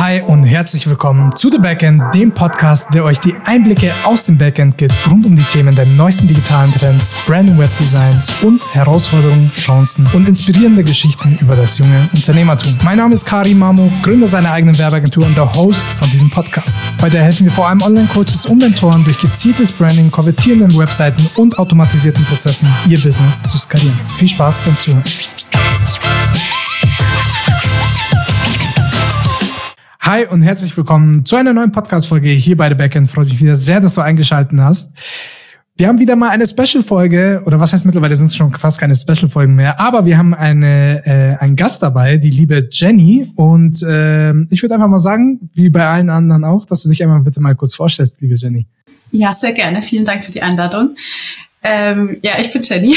Hi 0.00 0.22
und 0.22 0.44
herzlich 0.44 0.86
willkommen 0.86 1.36
zu 1.36 1.50
The 1.50 1.58
Backend, 1.58 2.02
dem 2.14 2.32
Podcast, 2.32 2.88
der 2.94 3.04
euch 3.04 3.20
die 3.20 3.34
Einblicke 3.44 3.92
aus 4.02 4.24
dem 4.24 4.38
Backend 4.38 4.78
gibt, 4.78 4.94
rund 5.06 5.26
um 5.26 5.36
die 5.36 5.42
Themen 5.42 5.74
der 5.74 5.84
neuesten 5.84 6.26
digitalen 6.26 6.72
Trends, 6.72 7.14
Branding 7.26 7.58
Webdesigns 7.58 8.32
und 8.42 8.62
Herausforderungen, 8.74 9.52
Chancen 9.54 10.08
und 10.14 10.26
inspirierende 10.26 10.84
Geschichten 10.84 11.36
über 11.42 11.54
das 11.54 11.76
junge 11.76 12.08
Unternehmertum. 12.14 12.78
Mein 12.82 12.96
Name 12.96 13.12
ist 13.12 13.26
Kari 13.26 13.52
Mamo, 13.52 13.92
Gründer 14.00 14.26
seiner 14.26 14.52
eigenen 14.52 14.78
Werbeagentur 14.78 15.26
und 15.26 15.36
der 15.36 15.52
Host 15.52 15.86
von 15.98 16.08
diesem 16.08 16.30
Podcast. 16.30 16.74
Heute 17.02 17.18
helfen 17.18 17.44
wir 17.44 17.52
vor 17.52 17.68
allem 17.68 17.82
Online-Coaches 17.82 18.46
und 18.46 18.56
Mentoren 18.56 19.04
durch 19.04 19.20
gezieltes 19.20 19.70
Branding, 19.70 20.10
konvertierenden 20.10 20.78
Webseiten 20.78 21.28
und 21.36 21.58
automatisierten 21.58 22.24
Prozessen 22.24 22.74
ihr 22.88 22.98
Business 22.98 23.42
zu 23.42 23.58
skalieren. 23.58 24.00
Viel 24.16 24.28
Spaß 24.28 24.60
beim 24.60 24.78
Zuhören. 24.78 25.04
Hi 30.10 30.26
und 30.26 30.42
herzlich 30.42 30.76
willkommen 30.76 31.24
zu 31.24 31.36
einer 31.36 31.52
neuen 31.52 31.70
Podcast-Folge 31.70 32.30
hier 32.30 32.56
bei 32.56 32.68
The 32.68 32.74
Backend. 32.74 33.08
Freut 33.08 33.28
mich 33.28 33.40
wieder 33.40 33.54
sehr, 33.54 33.78
dass 33.78 33.94
du 33.94 34.00
eingeschaltet 34.00 34.58
hast. 34.58 34.92
Wir 35.76 35.86
haben 35.86 36.00
wieder 36.00 36.16
mal 36.16 36.30
eine 36.30 36.48
Special-Folge, 36.48 37.44
oder 37.46 37.60
was 37.60 37.72
heißt 37.72 37.86
mittlerweile 37.86 38.16
sind 38.16 38.26
es 38.26 38.34
schon 38.34 38.52
fast 38.52 38.80
keine 38.80 38.96
Special-Folgen 38.96 39.54
mehr, 39.54 39.78
aber 39.78 40.04
wir 40.06 40.18
haben 40.18 40.34
eine, 40.34 41.06
äh, 41.06 41.40
einen 41.40 41.54
Gast 41.54 41.84
dabei, 41.84 42.16
die 42.16 42.30
liebe 42.30 42.68
Jenny. 42.72 43.30
Und 43.36 43.84
äh, 43.84 44.32
ich 44.50 44.60
würde 44.64 44.74
einfach 44.74 44.88
mal 44.88 44.98
sagen, 44.98 45.48
wie 45.54 45.70
bei 45.70 45.86
allen 45.86 46.10
anderen 46.10 46.42
auch, 46.42 46.66
dass 46.66 46.82
du 46.82 46.88
dich 46.88 47.00
einmal 47.04 47.20
bitte 47.20 47.40
mal 47.40 47.54
kurz 47.54 47.76
vorstellst, 47.76 48.20
liebe 48.20 48.34
Jenny. 48.34 48.66
Ja, 49.12 49.32
sehr 49.32 49.52
gerne. 49.52 49.80
Vielen 49.80 50.04
Dank 50.04 50.24
für 50.24 50.32
die 50.32 50.42
Einladung. 50.42 50.96
Ähm, 51.62 52.16
ja, 52.22 52.32
ich 52.40 52.52
bin 52.52 52.62
Jenny. 52.62 52.96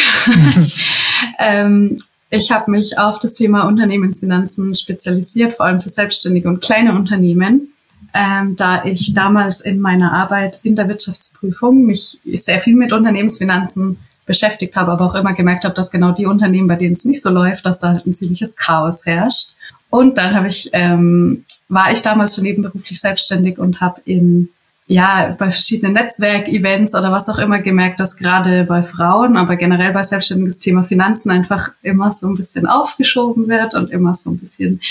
ähm, 1.37 1.95
ich 2.33 2.51
habe 2.51 2.71
mich 2.71 2.97
auf 2.97 3.19
das 3.19 3.35
Thema 3.35 3.67
Unternehmensfinanzen 3.67 4.73
spezialisiert, 4.73 5.53
vor 5.53 5.67
allem 5.67 5.79
für 5.79 5.89
selbstständige 5.89 6.47
und 6.47 6.61
kleine 6.61 6.95
Unternehmen, 6.95 7.73
ähm, 8.13 8.55
da 8.55 8.83
ich 8.85 9.13
damals 9.13 9.61
in 9.61 9.79
meiner 9.79 10.11
Arbeit 10.13 10.59
in 10.63 10.75
der 10.75 10.87
Wirtschaftsprüfung 10.87 11.85
mich 11.85 12.17
sehr 12.23 12.59
viel 12.59 12.75
mit 12.75 12.91
Unternehmensfinanzen 12.91 13.97
beschäftigt 14.25 14.75
habe, 14.75 14.91
aber 14.91 15.05
auch 15.05 15.15
immer 15.15 15.33
gemerkt 15.33 15.63
habe, 15.63 15.75
dass 15.75 15.91
genau 15.91 16.11
die 16.11 16.25
Unternehmen, 16.25 16.67
bei 16.67 16.75
denen 16.75 16.93
es 16.93 17.05
nicht 17.05 17.21
so 17.21 17.29
läuft, 17.29 17.67
dass 17.67 17.79
da 17.79 17.89
halt 17.89 18.07
ein 18.07 18.13
ziemliches 18.13 18.55
Chaos 18.55 19.05
herrscht. 19.05 19.55
Und 19.91 20.17
dann 20.17 20.33
habe 20.33 20.47
ich, 20.47 20.71
ähm, 20.73 21.45
war 21.69 21.91
ich 21.91 22.01
damals 22.01 22.33
schon 22.33 22.45
nebenberuflich 22.45 22.99
selbstständig 22.99 23.59
und 23.59 23.79
habe 23.79 24.01
in 24.05 24.49
ja, 24.85 25.35
bei 25.39 25.49
verschiedenen 25.49 25.93
Netzwerkevents 25.93 26.93
oder 26.93 27.11
was 27.11 27.29
auch 27.29 27.37
immer 27.37 27.59
gemerkt, 27.59 27.99
dass 27.99 28.17
gerade 28.17 28.65
bei 28.65 28.83
Frauen, 28.83 29.37
aber 29.37 29.55
generell 29.55 29.93
bei 29.93 30.03
Selbstständigen 30.03 30.49
das 30.49 30.59
Thema 30.59 30.83
Finanzen 30.83 31.31
einfach 31.31 31.71
immer 31.81 32.11
so 32.11 32.27
ein 32.27 32.35
bisschen 32.35 32.67
aufgeschoben 32.67 33.47
wird 33.47 33.75
und 33.75 33.91
immer 33.91 34.13
so 34.13 34.31
ein 34.31 34.37
bisschen, 34.37 34.81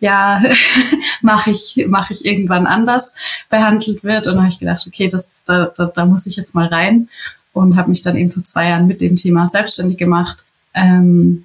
ja, 0.00 0.42
mache 1.22 1.50
ich, 1.50 1.84
mache 1.86 2.14
ich 2.14 2.24
irgendwann 2.24 2.66
anders 2.66 3.16
behandelt 3.50 4.02
wird. 4.02 4.26
Und 4.26 4.34
da 4.36 4.40
habe 4.40 4.50
ich 4.50 4.58
gedacht, 4.58 4.84
okay, 4.86 5.08
das, 5.08 5.44
da, 5.44 5.70
da, 5.76 5.86
da 5.86 6.06
muss 6.06 6.26
ich 6.26 6.36
jetzt 6.36 6.54
mal 6.54 6.68
rein 6.68 7.08
und 7.52 7.76
habe 7.76 7.90
mich 7.90 8.02
dann 8.02 8.16
eben 8.16 8.30
vor 8.30 8.44
zwei 8.44 8.68
Jahren 8.68 8.86
mit 8.86 9.02
dem 9.02 9.16
Thema 9.16 9.46
selbstständig 9.46 9.98
gemacht. 9.98 10.44
Ähm, 10.72 11.44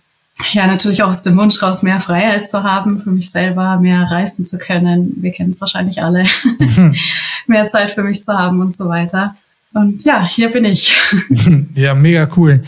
ja, 0.53 0.67
natürlich 0.67 1.03
auch 1.03 1.09
aus 1.09 1.21
dem 1.21 1.37
Wunsch 1.37 1.61
raus, 1.61 1.83
mehr 1.83 1.99
Freiheit 1.99 2.47
zu 2.47 2.63
haben, 2.63 3.01
für 3.01 3.09
mich 3.09 3.29
selber 3.29 3.79
mehr 3.79 4.03
reisen 4.03 4.45
zu 4.45 4.57
können. 4.57 5.13
Wir 5.17 5.31
kennen 5.31 5.49
es 5.49 5.61
wahrscheinlich 5.61 6.01
alle. 6.01 6.25
Mhm. 6.59 6.95
mehr 7.47 7.65
Zeit 7.65 7.91
für 7.91 8.03
mich 8.03 8.23
zu 8.23 8.33
haben 8.33 8.61
und 8.61 8.75
so 8.75 8.87
weiter. 8.87 9.35
Und 9.73 10.03
ja, 10.03 10.27
hier 10.27 10.51
bin 10.51 10.65
ich. 10.65 10.95
ja, 11.75 11.93
mega 11.93 12.29
cool. 12.35 12.63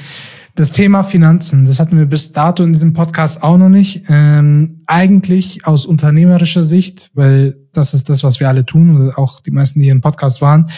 Das 0.56 0.72
Thema 0.72 1.04
Finanzen, 1.04 1.66
das 1.66 1.80
hatten 1.80 1.98
wir 1.98 2.06
bis 2.06 2.34
dato 2.34 2.64
in 2.64 2.74
diesem 2.74 2.92
Podcast 2.92 3.44
auch 3.44 3.58
noch 3.58 3.70
nicht. 3.70 4.04
Ähm, 4.10 4.82
eigentlich 4.88 5.66
aus 5.66 5.86
unternehmerischer 5.86 6.64
Sicht, 6.64 7.12
weil 7.14 7.56
das 7.72 7.94
ist 7.94 8.10
das, 8.10 8.24
was 8.24 8.40
wir 8.40 8.50
alle 8.50 8.66
tun, 8.66 8.98
oder 8.98 9.18
auch 9.18 9.40
die 9.40 9.52
meisten, 9.52 9.80
die 9.80 9.86
hier 9.86 9.94
im 9.94 10.02
Podcast 10.02 10.42
waren. 10.42 10.70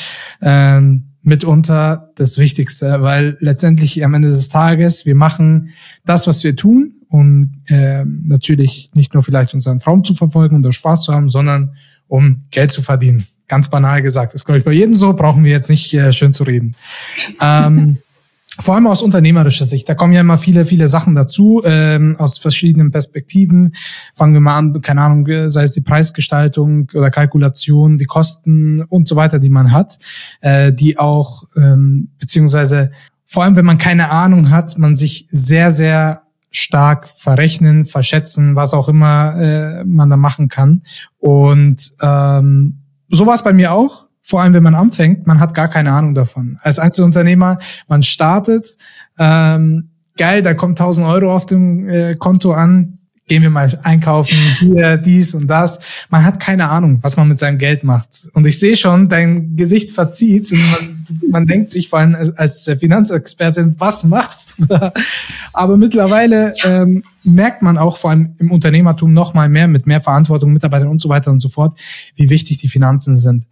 Ähm, 0.42 1.11
mitunter 1.24 2.12
das 2.16 2.38
Wichtigste, 2.38 3.02
weil 3.02 3.38
letztendlich 3.40 4.04
am 4.04 4.14
Ende 4.14 4.30
des 4.30 4.50
Tages, 4.50 5.06
wir 5.06 5.16
machen 5.16 5.70
das, 6.06 6.28
was 6.28 6.44
wir 6.44 6.56
tun, 6.56 6.94
um 7.10 7.52
äh, 7.68 8.04
natürlich 8.06 8.92
nicht 8.96 9.14
nur 9.14 9.22
vielleicht 9.22 9.54
unseren 9.54 9.80
Traum 9.80 10.04
zu 10.04 10.16
verfolgen 10.16 10.56
und 10.56 10.74
Spaß 10.74 11.04
zu 11.04 11.14
haben, 11.14 11.30
sondern 11.30 11.76
um 12.08 12.40
Geld 12.52 12.72
zu 12.72 12.82
verdienen. 12.82 13.28
Ganz 13.48 13.70
banal 13.70 14.02
gesagt. 14.02 14.34
Das 14.34 14.46
glaube 14.46 14.60
ich 14.60 14.66
bei 14.66 14.72
jedem 14.72 14.96
so, 14.96 15.14
brauchen 15.14 15.44
wir 15.44 15.52
jetzt 15.52 15.70
nicht 15.70 15.94
äh, 15.94 16.14
schön 16.14 16.34
zu 16.34 16.44
reden. 16.44 16.76
Ähm, 17.40 17.98
vor 18.60 18.76
allem 18.76 18.88
aus 18.88 19.02
unternehmerischer 19.02 19.64
Sicht. 19.66 19.88
Da 19.88 19.96
kommen 19.96 20.14
ja 20.14 20.22
immer 20.22 20.38
viele, 20.38 20.66
viele 20.66 20.88
Sachen 20.88 21.16
dazu, 21.16 21.62
ähm, 21.64 22.16
aus 22.20 22.38
verschiedenen 22.38 22.92
Perspektiven. 22.92 23.74
Fangen 24.14 24.34
wir 24.34 24.42
mal 24.42 24.58
an, 24.58 24.82
keine 24.82 25.02
Ahnung, 25.02 25.50
sei 25.50 25.64
es 25.64 25.74
die 25.74 25.82
Preisgestaltung 25.82 26.90
oder 26.94 27.10
Kalkulation, 27.12 27.98
die 27.98 28.06
Kosten 28.06 28.84
und 28.84 29.08
so 29.08 29.16
weiter, 29.16 29.40
die 29.40 29.50
man 29.50 29.72
hat, 29.72 30.00
äh, 30.42 30.74
die 30.74 31.00
auch, 31.00 31.44
ähm, 31.56 32.10
beziehungsweise 32.20 32.92
vor 33.26 33.44
allem, 33.44 33.56
wenn 33.56 33.66
man 33.66 33.78
keine 33.78 34.10
Ahnung 34.10 34.50
hat, 34.50 34.78
man 34.78 34.96
sich 34.96 35.28
sehr, 35.32 35.72
sehr 35.72 36.24
stark 36.50 37.08
verrechnen, 37.08 37.86
verschätzen, 37.86 38.58
was 38.58 38.74
auch 38.74 38.90
immer 38.90 39.40
äh, 39.40 39.86
man 39.86 40.10
da 40.10 40.18
machen 40.18 40.50
kann. 40.50 40.84
Und 41.18 41.94
ähm, 42.02 42.82
so 43.10 43.26
war 43.26 43.34
es 43.34 43.44
bei 43.44 43.54
mir 43.54 43.72
auch 43.72 44.08
vor 44.22 44.42
allem 44.42 44.54
wenn 44.54 44.64
man 44.64 44.76
anfängt, 44.76 45.28
man 45.28 45.40
hat 45.40 45.54
gar 45.54 45.68
keine 45.68 45.92
Ahnung 45.92 46.14
davon. 46.14 46.60
Als 46.62 46.80
Einzelunternehmer, 46.80 47.60
man 47.88 48.04
startet, 48.04 48.78
ähm, 49.18 49.90
geil, 50.18 50.42
da 50.42 50.54
kommt 50.54 50.80
1000 50.80 51.08
Euro 51.08 51.36
auf 51.36 51.46
dem 51.46 51.88
äh, 51.90 52.16
Konto 52.16 52.54
an, 52.54 53.00
gehen 53.32 53.44
wir 53.44 53.50
mal 53.50 53.80
einkaufen, 53.84 54.36
hier, 54.60 54.98
dies 54.98 55.34
und 55.34 55.48
das. 55.48 55.80
Man 56.10 56.26
hat 56.26 56.42
keine 56.42 56.70
Ahnung, 56.70 57.00
was 57.02 57.16
man 57.16 57.30
mit 57.30 57.40
seinem 57.40 57.58
Geld 57.60 57.82
macht. 57.86 58.28
Und 58.34 58.46
ich 58.46 58.60
sehe 58.60 58.76
schon, 58.76 59.08
dein 59.08 59.56
Gesicht 59.56 59.92
verzieht 59.92 60.52
und 60.52 60.60
man, 60.60 61.06
man 61.32 61.48
denkt 61.48 61.72
sich 61.72 61.88
vor 61.88 62.00
allem 62.00 62.14
als, 62.36 62.70
Finanzexpertin, 62.78 63.76
was 63.78 64.04
machst 64.04 64.56
du 64.58 64.66
da? 64.66 64.92
Aber 65.54 65.78
mittlerweile 65.78 66.52
ähm, 66.66 67.06
merkt 67.24 67.62
man 67.62 67.78
auch 67.78 67.96
vor 67.96 68.10
allem 68.10 68.36
im 68.38 68.52
Unternehmertum 68.52 69.14
noch 69.14 69.34
mal 69.34 69.48
mehr 69.48 69.70
mit 69.70 69.88
mehr 69.88 70.02
Verantwortung, 70.02 70.52
Mitarbeitern 70.52 70.90
und 70.90 71.00
so 71.00 71.08
weiter 71.08 71.32
und 71.32 71.40
so 71.40 71.48
fort, 71.48 71.80
wie 72.16 72.30
wichtig 72.30 72.58
die 72.58 72.68
Finanzen 72.68 73.16
sind. 73.16 73.46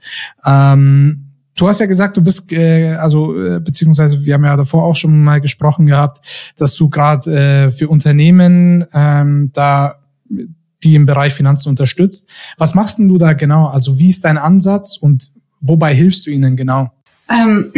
Ähm, 0.45 1.28
Du 1.59 1.67
hast 1.67 1.79
ja 1.79 1.87
gesagt, 1.87 2.15
du 2.15 2.21
bist, 2.21 2.53
äh, 2.53 2.93
also 2.93 3.37
äh, 3.37 3.59
beziehungsweise 3.59 4.25
wir 4.25 4.33
haben 4.33 4.45
ja 4.45 4.55
davor 4.55 4.85
auch 4.85 4.95
schon 4.95 5.21
mal 5.21 5.41
gesprochen 5.41 5.85
gehabt, 5.87 6.53
dass 6.57 6.73
du 6.75 6.89
gerade 6.89 7.67
äh, 7.67 7.71
für 7.71 7.89
Unternehmen 7.89 8.85
ähm, 8.93 9.51
da 9.51 9.95
die 10.81 10.95
im 10.95 11.05
Bereich 11.05 11.33
Finanzen 11.33 11.67
unterstützt. 11.67 12.29
Was 12.57 12.75
machst 12.75 12.99
denn 12.99 13.09
du 13.09 13.17
da 13.17 13.33
genau? 13.33 13.67
Also 13.67 13.99
wie 13.99 14.07
ist 14.07 14.23
dein 14.23 14.37
Ansatz 14.37 14.95
und 14.95 15.31
wobei 15.59 15.93
hilfst 15.93 16.25
du 16.25 16.31
ihnen 16.31 16.55
genau? 16.55 16.93
Ähm, 17.29 17.73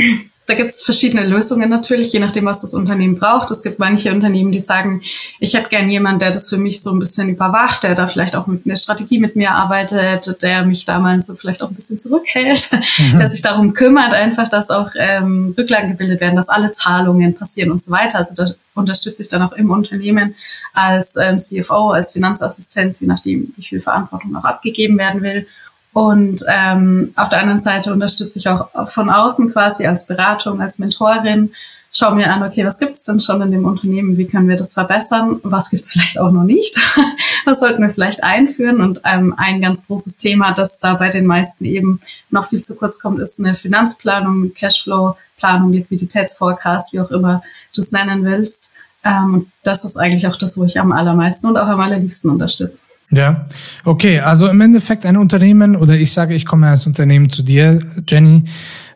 da 0.51 0.57
gibt 0.57 0.71
es 0.71 0.83
verschiedene 0.83 1.25
Lösungen 1.25 1.69
natürlich, 1.69 2.11
je 2.11 2.19
nachdem, 2.19 2.43
was 2.43 2.59
das 2.59 2.73
Unternehmen 2.73 3.15
braucht. 3.15 3.49
Es 3.51 3.63
gibt 3.63 3.79
manche 3.79 4.11
Unternehmen, 4.11 4.51
die 4.51 4.59
sagen, 4.59 5.01
ich 5.39 5.53
hätte 5.53 5.69
gern 5.69 5.89
jemanden, 5.89 6.19
der 6.19 6.31
das 6.31 6.49
für 6.49 6.57
mich 6.57 6.81
so 6.81 6.91
ein 6.91 6.99
bisschen 6.99 7.29
überwacht, 7.29 7.83
der 7.83 7.95
da 7.95 8.05
vielleicht 8.05 8.35
auch 8.35 8.47
mit 8.47 8.65
einer 8.65 8.75
Strategie 8.75 9.17
mit 9.19 9.37
mir 9.37 9.51
arbeitet, 9.51 10.41
der 10.43 10.65
mich 10.65 10.83
da 10.83 10.99
mal 10.99 11.21
so 11.21 11.35
vielleicht 11.35 11.63
auch 11.63 11.69
ein 11.69 11.75
bisschen 11.75 11.99
zurückhält, 11.99 12.69
mhm. 12.73 13.19
der 13.19 13.29
sich 13.29 13.41
darum 13.41 13.71
kümmert, 13.71 14.11
einfach, 14.11 14.49
dass 14.49 14.69
auch 14.69 14.89
ähm, 14.95 15.55
Rücklagen 15.57 15.91
gebildet 15.91 16.19
werden, 16.19 16.35
dass 16.35 16.49
alle 16.49 16.73
Zahlungen 16.73 17.33
passieren 17.33 17.71
und 17.71 17.81
so 17.81 17.89
weiter. 17.91 18.17
Also 18.17 18.35
da 18.35 18.51
unterstütze 18.73 19.21
ich 19.21 19.29
dann 19.29 19.43
auch 19.43 19.53
im 19.53 19.71
Unternehmen 19.71 20.35
als 20.73 21.15
ähm, 21.15 21.37
CFO, 21.37 21.91
als 21.91 22.11
Finanzassistenz, 22.11 22.99
je 22.99 23.07
nachdem, 23.07 23.53
wie 23.55 23.63
viel 23.63 23.79
Verantwortung 23.79 24.35
auch 24.35 24.43
abgegeben 24.43 24.97
werden 24.97 25.21
will. 25.21 25.47
Und 25.93 26.41
ähm, 26.49 27.11
auf 27.15 27.29
der 27.29 27.39
anderen 27.39 27.59
Seite 27.59 27.91
unterstütze 27.91 28.39
ich 28.39 28.47
auch 28.47 28.69
von 28.87 29.09
außen 29.09 29.51
quasi 29.51 29.85
als 29.85 30.05
Beratung, 30.05 30.61
als 30.61 30.79
Mentorin. 30.79 31.51
Schau 31.93 32.15
mir 32.15 32.31
an, 32.31 32.41
okay, 32.43 32.65
was 32.65 32.79
gibt's 32.79 33.03
denn 33.03 33.19
schon 33.19 33.41
in 33.41 33.51
dem 33.51 33.65
Unternehmen? 33.65 34.15
Wie 34.15 34.25
können 34.25 34.47
wir 34.47 34.55
das 34.55 34.73
verbessern? 34.73 35.41
Was 35.43 35.69
gibt's 35.69 35.91
vielleicht 35.91 36.17
auch 36.19 36.31
noch 36.31 36.43
nicht? 36.43 36.79
was 37.45 37.59
sollten 37.59 37.81
wir 37.81 37.89
vielleicht 37.89 38.23
einführen? 38.23 38.79
Und 38.79 39.01
ähm, 39.03 39.35
ein 39.37 39.59
ganz 39.59 39.87
großes 39.87 40.17
Thema, 40.17 40.53
das 40.53 40.79
da 40.79 40.93
bei 40.93 41.09
den 41.09 41.25
meisten 41.25 41.65
eben 41.65 41.99
noch 42.29 42.45
viel 42.45 42.63
zu 42.63 42.77
kurz 42.77 42.99
kommt, 42.99 43.19
ist 43.19 43.39
eine 43.39 43.55
Finanzplanung, 43.55 44.53
Cashflow-Planung, 44.53 45.73
Liquiditätsforecast, 45.73 46.93
wie 46.93 47.01
auch 47.01 47.11
immer 47.11 47.43
du 47.75 47.81
es 47.81 47.91
nennen 47.91 48.23
willst. 48.23 48.73
Ähm, 49.03 49.51
das 49.63 49.83
ist 49.83 49.97
eigentlich 49.97 50.27
auch 50.27 50.37
das, 50.37 50.57
wo 50.57 50.63
ich 50.63 50.79
am 50.79 50.93
allermeisten 50.93 51.47
und 51.47 51.57
auch 51.57 51.67
am 51.67 51.81
allerliebsten 51.81 52.31
unterstütze. 52.31 52.83
Ja, 53.11 53.45
okay. 53.83 54.19
Also 54.19 54.47
im 54.47 54.61
Endeffekt 54.61 55.05
ein 55.05 55.17
Unternehmen 55.17 55.75
oder 55.75 55.95
ich 55.95 56.13
sage, 56.13 56.33
ich 56.33 56.45
komme 56.45 56.69
als 56.69 56.87
Unternehmen 56.87 57.29
zu 57.29 57.43
dir, 57.43 57.79
Jenny, 58.07 58.45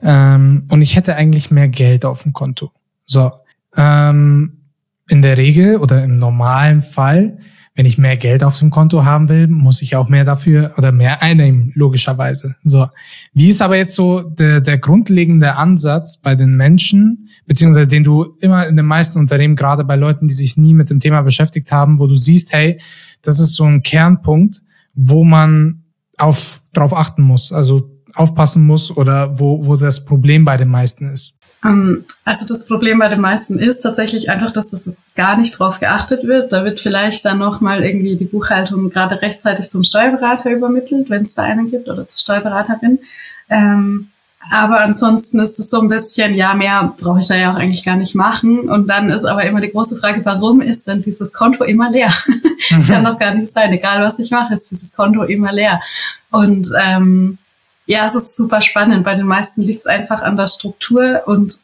ähm, 0.02 0.64
und 0.70 0.82
ich 0.82 0.96
hätte 0.96 1.16
eigentlich 1.16 1.52
mehr 1.52 1.68
Geld 1.68 2.06
auf 2.06 2.24
dem 2.24 2.32
Konto. 2.32 2.72
So, 3.06 3.32
ähm, 3.76 4.54
in 5.10 5.22
der 5.22 5.38
Regel 5.38 5.78
oder 5.78 6.04
im 6.04 6.18
normalen 6.18 6.82
Fall, 6.82 7.38
wenn 7.76 7.86
ich 7.86 7.98
mehr 7.98 8.16
Geld 8.16 8.42
auf 8.42 8.58
dem 8.58 8.70
Konto 8.70 9.04
haben 9.04 9.28
will, 9.28 9.48
muss 9.48 9.82
ich 9.82 9.98
auch 9.98 10.08
mehr 10.08 10.24
dafür 10.24 10.74
oder 10.78 10.94
mehr 10.94 11.22
einnehmen, 11.22 11.74
logischerweise. 11.76 12.56
So, 12.64 12.88
wie 13.34 13.50
ist 13.50 13.62
aber 13.62 13.76
jetzt 13.76 13.96
so 13.96 14.22
der, 14.22 14.62
der 14.62 14.78
grundlegende 14.78 15.58
Ansatz 15.58 16.18
bei 16.18 16.36
den 16.36 16.56
Menschen, 16.56 17.30
beziehungsweise 17.46 17.88
den 17.88 18.06
du 18.06 18.38
immer 18.40 18.66
in 18.66 18.78
den 18.78 18.86
meisten 18.86 19.20
Unternehmen, 19.20 19.58
gerade 19.58 19.84
bei 19.84 19.98
Leuten, 19.98 20.28
die 20.28 20.34
sich 20.34 20.56
nie 20.56 20.74
mit 20.74 20.90
dem 20.90 21.02
Thema 21.02 21.22
beschäftigt 21.22 21.70
haben, 21.72 22.00
wo 22.00 22.08
du 22.08 22.16
siehst, 22.16 22.54
hey, 22.54 22.80
das 23.26 23.40
ist 23.40 23.56
so 23.56 23.66
ein 23.66 23.84
Kernpunkt, 23.84 24.62
wo 24.94 25.24
man 25.24 25.84
auf, 26.18 26.62
drauf 26.74 26.96
achten 26.96 27.24
muss, 27.24 27.52
also 27.52 27.90
aufpassen 28.14 28.66
muss 28.66 28.96
oder 28.96 29.40
wo, 29.40 29.66
wo 29.66 29.76
das 29.76 30.06
Problem 30.06 30.46
bei 30.46 30.58
den 30.58 30.70
meisten 30.70 31.12
ist? 31.12 31.38
Ähm, 31.66 32.06
also 32.24 32.48
das 32.48 32.68
Problem 32.68 33.00
bei 33.00 33.10
den 33.10 33.20
meisten 33.20 33.60
ist 33.60 33.80
tatsächlich 33.80 34.30
einfach, 34.30 34.52
dass 34.52 34.72
das 34.72 34.98
gar 35.16 35.38
nicht 35.38 35.60
drauf 35.60 35.80
geachtet 35.80 36.24
wird. 36.26 36.54
Da 36.54 36.64
wird 36.64 36.80
vielleicht 36.80 37.26
dann 37.26 37.40
nochmal 37.40 37.84
irgendwie 37.84 38.16
die 38.16 38.26
Buchhaltung 38.26 38.90
gerade 38.90 39.22
rechtzeitig 39.22 39.70
zum 39.70 39.84
Steuerberater 39.84 40.52
übermittelt, 40.52 41.10
wenn 41.10 41.24
es 41.24 41.34
da 41.34 41.44
einen 41.44 41.70
gibt, 41.72 41.90
oder 41.90 42.08
zur 42.08 42.20
Steuerberaterin. 42.20 43.00
Ähm, 43.50 44.08
aber 44.52 44.82
ansonsten 44.82 45.40
ist 45.40 45.60
es 45.60 45.70
so 45.70 45.82
ein 45.82 45.88
bisschen, 45.88 46.36
ja, 46.36 46.54
mehr 46.54 46.94
brauche 46.98 47.20
ich 47.20 47.28
da 47.28 47.36
ja 47.36 47.52
auch 47.52 47.58
eigentlich 47.58 47.84
gar 47.84 47.96
nicht 47.96 48.16
machen. 48.16 48.70
Und 48.70 48.88
dann 48.88 49.10
ist 49.10 49.26
aber 49.26 49.44
immer 49.46 49.62
die 49.62 49.72
große 49.72 49.98
Frage, 49.98 50.24
warum 50.24 50.62
ist 50.62 50.88
denn 50.88 51.02
dieses 51.02 51.34
Konto 51.34 51.64
immer 51.64 51.90
leer? 51.90 52.14
Das 52.72 52.88
kann 52.88 53.06
doch 53.06 53.20
gar 53.20 53.36
nicht 53.36 53.52
sein. 53.52 53.72
Egal 53.74 54.02
was 54.02 54.18
ich 54.18 54.32
mache, 54.32 54.56
ist 54.56 54.72
dieses 54.72 54.96
Konto 54.96 55.22
immer 55.22 55.52
leer. 55.52 55.82
Und 56.32 56.68
ähm, 56.82 57.38
ja, 57.86 58.08
es 58.08 58.16
ist 58.16 58.36
super 58.36 58.60
spannend. 58.60 59.04
Bei 59.04 59.14
den 59.14 59.28
meisten 59.28 59.62
liegt 59.62 59.80
es 59.80 59.86
einfach 59.86 60.24
an 60.24 60.36
der 60.36 60.48
Struktur 60.48 61.22
und 61.28 61.56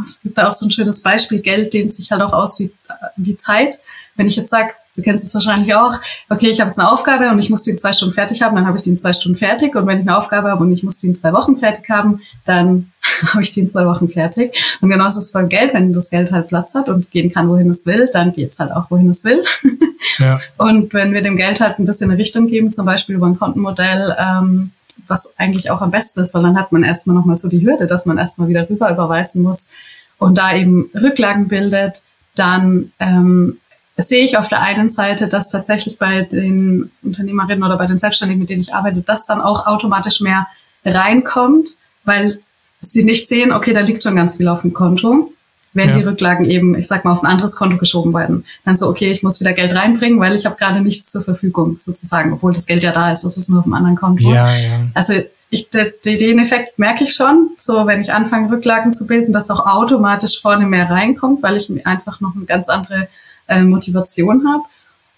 es 0.00 0.22
gibt 0.22 0.38
da 0.38 0.48
auch 0.48 0.52
so 0.52 0.66
ein 0.66 0.70
schönes 0.70 1.02
Beispiel. 1.02 1.40
Geld 1.40 1.74
dehnt 1.74 1.92
sich 1.92 2.10
halt 2.10 2.22
auch 2.22 2.32
aus 2.32 2.58
wie, 2.58 2.72
wie 3.16 3.36
Zeit. 3.36 3.78
Wenn 4.16 4.26
ich 4.26 4.36
jetzt 4.36 4.50
sage, 4.50 4.72
du 4.96 5.02
kennst 5.02 5.24
es 5.24 5.34
wahrscheinlich 5.34 5.74
auch, 5.74 5.94
okay, 6.28 6.48
ich 6.48 6.60
habe 6.60 6.68
jetzt 6.68 6.78
eine 6.78 6.90
Aufgabe 6.90 7.30
und 7.30 7.38
ich 7.38 7.50
muss 7.50 7.62
die 7.62 7.70
in 7.70 7.78
zwei 7.78 7.92
Stunden 7.92 8.14
fertig 8.14 8.42
haben, 8.42 8.54
dann 8.54 8.66
habe 8.66 8.76
ich 8.76 8.82
die 8.82 8.90
in 8.90 8.98
zwei 8.98 9.12
Stunden 9.12 9.36
fertig. 9.36 9.74
Und 9.74 9.86
wenn 9.86 10.00
ich 10.00 10.08
eine 10.08 10.16
Aufgabe 10.16 10.50
habe 10.50 10.62
und 10.62 10.72
ich 10.72 10.82
muss 10.82 10.98
die 10.98 11.08
in 11.08 11.16
zwei 11.16 11.32
Wochen 11.32 11.56
fertig 11.56 11.88
haben, 11.90 12.20
dann 12.44 12.92
habe 13.32 13.42
ich 13.42 13.52
die 13.52 13.60
in 13.60 13.68
zwei 13.68 13.86
Wochen 13.86 14.08
fertig. 14.08 14.56
Und 14.80 14.90
genauso 14.90 15.18
ist 15.18 15.26
es 15.26 15.32
beim 15.32 15.48
Geld, 15.48 15.74
wenn 15.74 15.92
das 15.92 16.10
Geld 16.10 16.30
halt 16.32 16.48
Platz 16.48 16.74
hat 16.74 16.88
und 16.88 17.10
gehen 17.10 17.32
kann, 17.32 17.48
wohin 17.48 17.70
es 17.70 17.86
will, 17.86 18.08
dann 18.12 18.32
geht's 18.32 18.58
halt 18.58 18.72
auch, 18.72 18.90
wohin 18.90 19.08
es 19.08 19.24
will. 19.24 19.42
Ja. 20.18 20.38
Und 20.58 20.92
wenn 20.92 21.14
wir 21.14 21.22
dem 21.22 21.38
Geld 21.38 21.60
halt 21.60 21.78
ein 21.78 21.86
bisschen 21.86 22.10
eine 22.10 22.18
Richtung 22.18 22.46
geben, 22.46 22.72
zum 22.72 22.84
Beispiel 22.84 23.16
über 23.16 23.26
ein 23.26 23.38
Kontenmodell, 23.38 24.14
ähm, 24.18 24.70
was 25.08 25.38
eigentlich 25.38 25.70
auch 25.70 25.80
am 25.80 25.90
besten 25.90 26.20
ist, 26.20 26.34
weil 26.34 26.42
dann 26.42 26.58
hat 26.58 26.72
man 26.72 26.82
erstmal 26.82 27.16
nochmal 27.16 27.38
so 27.38 27.48
die 27.48 27.66
Hürde, 27.66 27.86
dass 27.86 28.04
man 28.04 28.18
erstmal 28.18 28.48
wieder 28.48 28.68
rüber 28.68 28.90
überweisen 28.90 29.42
muss 29.42 29.70
und 30.18 30.38
da 30.38 30.54
eben 30.54 30.90
Rücklagen 30.94 31.48
bildet, 31.48 32.02
dann 32.34 32.92
ähm, 33.00 33.58
sehe 33.96 34.24
ich 34.24 34.36
auf 34.36 34.48
der 34.48 34.60
einen 34.60 34.88
Seite, 34.88 35.28
dass 35.28 35.48
tatsächlich 35.48 35.98
bei 35.98 36.22
den 36.22 36.90
Unternehmerinnen 37.02 37.62
oder 37.62 37.76
bei 37.76 37.86
den 37.86 37.98
Selbstständigen, 37.98 38.40
mit 38.40 38.50
denen 38.50 38.62
ich 38.62 38.74
arbeite, 38.74 39.02
das 39.02 39.26
dann 39.26 39.40
auch 39.40 39.66
automatisch 39.66 40.20
mehr 40.20 40.46
reinkommt, 40.84 41.70
weil 42.04 42.34
sie 42.80 43.04
nicht 43.04 43.28
sehen, 43.28 43.52
okay, 43.52 43.72
da 43.72 43.80
liegt 43.80 44.02
schon 44.02 44.16
ganz 44.16 44.36
viel 44.36 44.48
auf 44.48 44.62
dem 44.62 44.72
Konto 44.72 45.30
wenn 45.74 45.88
ja. 45.90 45.96
die 45.96 46.02
Rücklagen 46.04 46.48
eben, 46.48 46.76
ich 46.76 46.86
sag 46.86 47.04
mal, 47.04 47.12
auf 47.12 47.22
ein 47.22 47.30
anderes 47.30 47.56
Konto 47.56 47.76
geschoben 47.76 48.14
werden. 48.14 48.44
Dann 48.64 48.76
so, 48.76 48.88
okay, 48.88 49.10
ich 49.10 49.22
muss 49.22 49.40
wieder 49.40 49.52
Geld 49.52 49.74
reinbringen, 49.74 50.20
weil 50.20 50.34
ich 50.34 50.46
habe 50.46 50.56
gerade 50.56 50.80
nichts 50.80 51.10
zur 51.10 51.22
Verfügung 51.22 51.78
sozusagen, 51.78 52.32
obwohl 52.32 52.52
das 52.52 52.66
Geld 52.66 52.82
ja 52.84 52.92
da 52.92 53.12
ist, 53.12 53.24
das 53.24 53.36
ist 53.36 53.50
nur 53.50 53.58
auf 53.58 53.64
einem 53.64 53.74
anderen 53.74 53.96
Konto. 53.96 54.32
Ja, 54.32 54.56
ja. 54.56 54.86
Also 54.94 55.14
ich, 55.50 55.68
den 55.70 56.38
Effekt 56.38 56.78
merke 56.78 57.04
ich 57.04 57.14
schon, 57.14 57.50
so 57.58 57.86
wenn 57.86 58.00
ich 58.00 58.12
anfange, 58.12 58.50
Rücklagen 58.50 58.92
zu 58.92 59.06
bilden, 59.06 59.32
dass 59.32 59.50
auch 59.50 59.66
automatisch 59.66 60.40
vorne 60.40 60.66
mehr 60.66 60.88
reinkommt, 60.88 61.42
weil 61.42 61.56
ich 61.56 61.70
einfach 61.86 62.20
noch 62.20 62.34
eine 62.34 62.44
ganz 62.44 62.68
andere 62.68 63.08
äh, 63.48 63.62
Motivation 63.62 64.46
habe. 64.48 64.64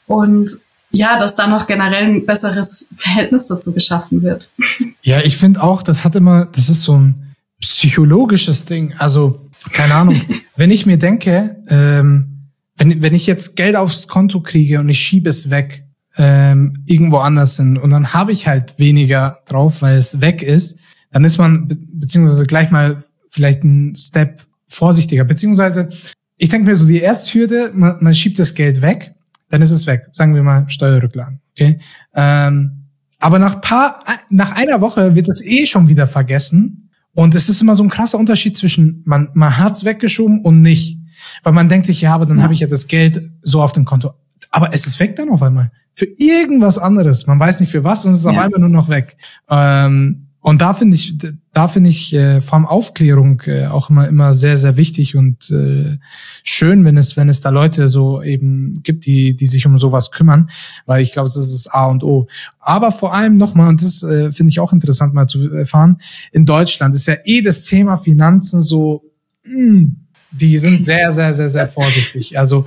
Und 0.07 0.51
ja, 0.91 1.19
dass 1.19 1.37
da 1.37 1.47
noch 1.47 1.67
generell 1.67 2.05
ein 2.05 2.27
besseres 2.27 2.89
Verhältnis 2.97 3.49
dazu 3.49 3.73
geschaffen 3.73 4.23
wird. 4.23 4.53
Ja, 5.03 5.21
ich 5.21 5.37
finde 5.37 5.63
auch, 5.63 5.85
das 5.85 6.05
hat 6.05 6.17
immer, 6.17 6.47
das 6.47 6.69
ist 6.69 6.83
so 6.83 6.99
ein 6.99 7.37
psychologisches 7.61 8.65
Ding. 8.65 8.93
Also 8.99 9.47
keine 9.73 9.95
Ahnung. 9.95 10.21
wenn 10.57 10.73
ich 10.73 10.85
mir 10.85 10.99
denke, 10.99 11.63
ähm, 11.69 12.51
wenn, 12.77 13.03
wenn 13.03 13.15
ich 13.15 13.29
jetzt 13.29 13.57
Geld 13.57 13.77
aufs 13.77 14.09
Konto 14.09 14.41
kriege 14.41 14.81
und 14.81 14.89
ich 14.89 14.99
schiebe 14.99 15.29
es 15.29 15.49
weg, 15.49 15.85
ähm, 16.17 16.83
irgendwo 16.87 17.19
anders 17.19 17.57
hin 17.57 17.77
und 17.77 17.91
dann 17.91 18.15
habe 18.15 18.33
ich 18.33 18.49
halt 18.49 18.79
weniger 18.79 19.41
drauf, 19.47 19.83
weil 19.83 19.97
es 19.97 20.21
weg 20.21 20.43
ist, 20.43 20.79
dann 21.13 21.25
ist 21.25 21.39
man 21.39 21.69
be 21.69 21.77
beziehungsweise 21.77 22.47
gleich 22.47 22.71
mal 22.71 23.05
vielleicht 23.31 23.65
ein 23.65 23.95
Step 23.95 24.43
vorsichtiger. 24.69 25.25
Beziehungsweise, 25.25 25.91
ich 26.37 26.49
denke 26.49 26.69
mir 26.69 26.77
so, 26.77 26.87
die 26.87 27.01
erste 27.01 27.35
Hürde, 27.35 27.71
man, 27.75 27.97
man 28.01 28.15
schiebt 28.15 28.39
das 28.39 28.55
Geld 28.55 28.83
weg, 28.83 29.15
dann 29.49 29.63
ist 29.63 29.71
es 29.71 29.87
weg. 29.87 30.09
Sagen 30.13 30.35
wir 30.35 30.43
mal 30.43 30.69
Steuerrücklagen. 30.69 31.41
Okay. 31.53 31.79
Ähm, 32.15 32.89
aber 33.19 33.39
nach 33.39 33.61
paar, 33.61 34.01
nach 34.29 34.53
einer 34.53 34.81
Woche 34.81 35.15
wird 35.15 35.29
es 35.29 35.43
eh 35.43 35.67
schon 35.67 35.89
wieder 35.89 36.07
vergessen 36.07 36.91
und 37.15 37.35
es 37.35 37.49
ist 37.49 37.63
immer 37.63 37.75
so 37.75 37.83
ein 37.83 37.89
krasser 37.89 38.19
Unterschied 38.19 38.57
zwischen, 38.57 39.03
man, 39.07 39.31
man 39.33 39.57
hat's 39.57 39.85
weggeschoben 39.85 40.43
und 40.43 40.61
nicht. 40.61 40.99
Weil 41.43 41.55
man 41.55 41.69
denkt 41.69 41.87
sich, 41.87 42.03
ja, 42.03 42.15
aber 42.15 42.27
dann 42.27 42.39
ja. 42.39 42.43
habe 42.43 42.53
ich 42.53 42.61
ja 42.61 42.67
das 42.67 42.89
Geld 42.89 43.31
so 43.43 43.63
auf 43.63 43.73
dem 43.73 43.87
Konto. 43.87 44.13
Aber 44.51 44.75
es 44.75 44.87
ist 44.87 45.01
weg 45.01 45.17
dann 45.17 45.31
auf 45.31 45.43
einmal. 45.43 45.73
Für 45.95 46.07
irgendwas 46.19 46.77
anderes. 46.77 47.27
Man 47.27 47.41
weiß 47.41 47.61
nicht 47.61 47.71
für 47.71 47.85
was 47.85 48.05
und 48.05 48.13
es 48.13 48.19
ist 48.19 48.27
ja. 48.27 48.33
auf 48.33 48.39
einmal 48.39 48.61
nur 48.61 48.69
noch 48.69 48.91
weg. 48.91 49.17
Ähm, 49.49 50.26
und 50.47 50.61
da 50.61 50.75
finde 50.75 50.95
ich, 50.95 51.19
da 51.53 51.67
finde 51.67 51.91
ich 51.91 52.15
äh, 52.15 52.41
vor 52.41 52.55
allem 52.55 52.67
Aufklärung 52.67 53.43
äh, 53.47 53.67
auch 53.67 53.91
immer 53.91 54.07
immer 54.07 54.33
sehr 54.33 54.57
sehr 54.57 54.77
wichtig 54.77 55.17
und 55.17 55.51
äh, 55.51 55.99
schön, 56.45 56.85
wenn 56.85 56.97
es 56.97 57.17
wenn 57.17 57.29
es 57.29 57.41
da 57.41 57.51
Leute 57.51 57.89
so 57.89 58.23
eben 58.23 58.81
gibt, 58.85 59.07
die 59.07 59.37
die 59.37 59.47
sich 59.47 59.67
um 59.67 59.77
sowas 59.81 60.13
kümmern, 60.13 60.49
weil 60.85 61.03
ich 61.03 61.13
glaube, 61.13 61.27
das 61.27 61.37
ist 61.37 61.67
A 61.75 61.87
und 61.87 62.05
O. 62.05 62.29
Aber 62.61 62.93
vor 62.93 63.13
allem 63.13 63.37
nochmal 63.37 63.71
und 63.71 63.83
das 63.83 64.05
äh, 64.05 64.31
finde 64.31 64.51
ich 64.51 64.61
auch 64.61 64.73
interessant 64.73 65.15
mal 65.15 65.27
zu 65.27 65.51
erfahren: 65.51 66.01
In 66.31 66.47
Deutschland 66.47 66.95
ist 66.95 67.07
ja 67.07 67.17
eh 67.25 67.43
das 67.43 67.65
Thema 67.65 67.97
Finanzen 67.97 68.63
so. 68.63 69.03
Mh, 69.45 69.53
hm, 69.53 69.97
die 70.31 70.59
sind 70.59 70.83
sehr, 70.83 71.13
sehr, 71.13 71.35
sehr, 71.35 71.49
sehr 71.49 71.69
vorsichtig. 71.69 72.39
Also 72.39 72.67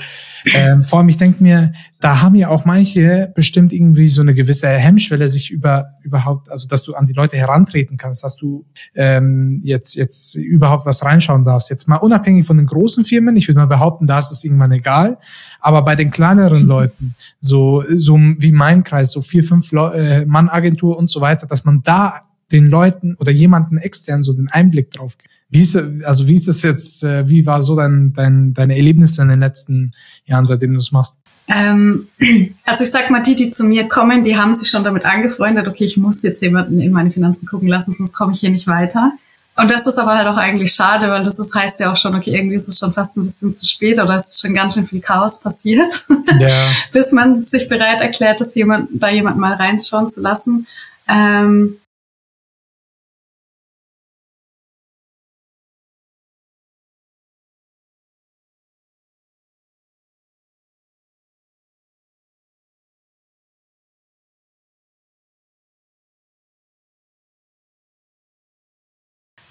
ähm, 0.54 0.84
vor 0.84 1.00
allem, 1.00 1.10
ich 1.10 1.18
denke 1.18 1.44
mir, 1.44 1.74
da 2.00 2.22
haben 2.22 2.36
ja 2.36 2.48
auch 2.48 2.64
manche 2.64 3.32
bestimmt 3.36 3.74
irgendwie 3.74 4.08
so 4.08 4.22
eine 4.22 4.34
gewisse 4.34 4.70
Hemmschwelle, 4.70 5.28
sich 5.28 5.52
über 5.52 5.96
überhaupt, 6.02 6.50
also 6.50 6.68
dass 6.68 6.84
du 6.84 6.94
an 6.96 7.06
die 7.06 7.14
Leute 7.14 7.38
herantreten 7.38 7.98
kannst, 7.98 8.24
dass 8.24 8.38
du 8.38 8.66
ähm, 8.96 9.62
jetzt 9.64 9.96
jetzt 9.96 10.36
überhaupt 10.36 10.86
was 10.86 11.04
reinschauen 11.04 11.44
darfst. 11.44 11.70
Jetzt 11.70 11.88
mal 11.88 11.98
unabhängig 11.98 12.46
von 12.46 12.58
den 12.58 12.68
großen 12.68 13.04
Firmen, 13.04 13.36
ich 13.36 13.48
würde 13.48 13.60
mal 13.60 13.66
behaupten, 13.66 14.08
da 14.08 14.20
ist 14.20 14.32
es 14.32 14.44
irgendwann 14.44 14.72
egal. 14.72 15.18
Aber 15.60 15.82
bei 15.84 15.96
den 15.96 16.12
kleineren 16.12 16.66
Leuten, 16.66 17.16
so 17.42 17.84
so 17.96 18.18
wie 18.18 18.52
mein 18.52 18.84
Kreis, 18.84 19.12
so 19.12 19.22
vier, 19.22 19.44
fünf 19.44 19.72
Le 19.72 19.94
äh, 19.94 20.26
Mann 20.26 20.50
Agentur 20.50 20.98
und 20.98 21.10
so 21.10 21.22
weiter, 21.22 21.48
dass 21.48 21.66
man 21.66 21.82
da 21.84 22.22
den 22.52 22.68
Leuten 22.68 23.16
oder 23.16 23.32
jemanden 23.32 23.78
extern 23.78 24.24
so 24.24 24.34
den 24.34 24.50
Einblick 24.50 24.92
drauf 24.92 25.18
gibt 25.18 25.30
wie 25.50 25.62
ist, 25.62 25.76
also 26.06 26.28
wie 26.28 26.36
ist 26.36 26.48
es 26.48 26.62
jetzt, 26.62 27.04
äh, 27.04 27.28
wie 27.28 27.46
war 27.46 27.62
so 27.62 27.76
dein, 27.76 28.14
dein, 28.14 28.54
deine 28.54 28.76
Erlebnisse 28.76 29.24
in 29.24 29.30
den 29.30 29.40
letzten 29.40 29.92
Jahren, 30.26 30.46
seitdem 30.46 30.74
du 30.74 30.80
es 30.80 30.92
machst? 30.92 31.20
Ähm, 31.48 32.08
also 32.66 32.84
ich 32.84 32.92
sag 32.92 33.10
mal, 33.10 33.24
die, 33.24 33.36
die 33.36 33.50
zu 33.50 33.64
mir 33.64 33.88
kommen, 33.88 34.24
die 34.24 34.38
haben 34.38 34.54
sich 34.54 34.70
schon 34.70 34.84
damit 34.84 35.06
angefreundet, 35.06 35.68
okay, 35.68 35.86
ich 35.86 35.98
muss 35.98 36.22
jetzt 36.22 36.42
jemanden 36.42 36.80
in 36.80 36.92
meine 36.92 37.10
Finanzen 37.10 37.48
gucken 37.48 37.68
lassen, 37.68 37.92
sonst 37.92 38.14
komme 38.14 38.34
ich 38.34 38.42
hier 38.42 38.52
nicht 38.52 38.68
weiter. 38.68 39.14
Und 39.56 39.70
das 39.70 39.88
ist 39.88 39.98
aber 39.98 40.16
halt 40.16 40.28
auch 40.28 40.38
eigentlich 40.38 40.72
schade, 40.72 41.10
weil 41.10 41.24
das 41.24 41.40
ist, 41.40 41.54
heißt 41.54 41.80
ja 41.82 41.92
auch 41.92 41.98
schon, 41.98 42.16
okay, 42.16 42.34
irgendwie 42.34 42.56
ist 42.56 42.70
es 42.70 42.78
schon 42.78 42.94
fast 42.94 43.18
ein 43.18 43.24
bisschen 43.24 43.54
zu 43.54 43.68
spät 43.68 44.00
oder 44.00 44.16
es 44.16 44.36
ist 44.36 44.42
schon 44.42 44.54
ganz 44.54 44.76
schön 44.76 44.86
viel 44.86 45.02
Chaos 45.02 45.42
passiert, 45.42 46.06
ja. 46.40 46.70
bis 46.94 47.12
man 47.12 47.36
sich 47.36 47.68
bereit 47.68 48.00
erklärt, 48.00 48.40
dass 48.40 48.56
jemand, 48.56 48.90
da 48.94 49.10
jemand 49.10 49.38
mal 49.38 49.54
reinschauen 49.54 50.08
zu 50.08 50.22
lassen. 50.22 50.68
Ähm, 51.10 51.78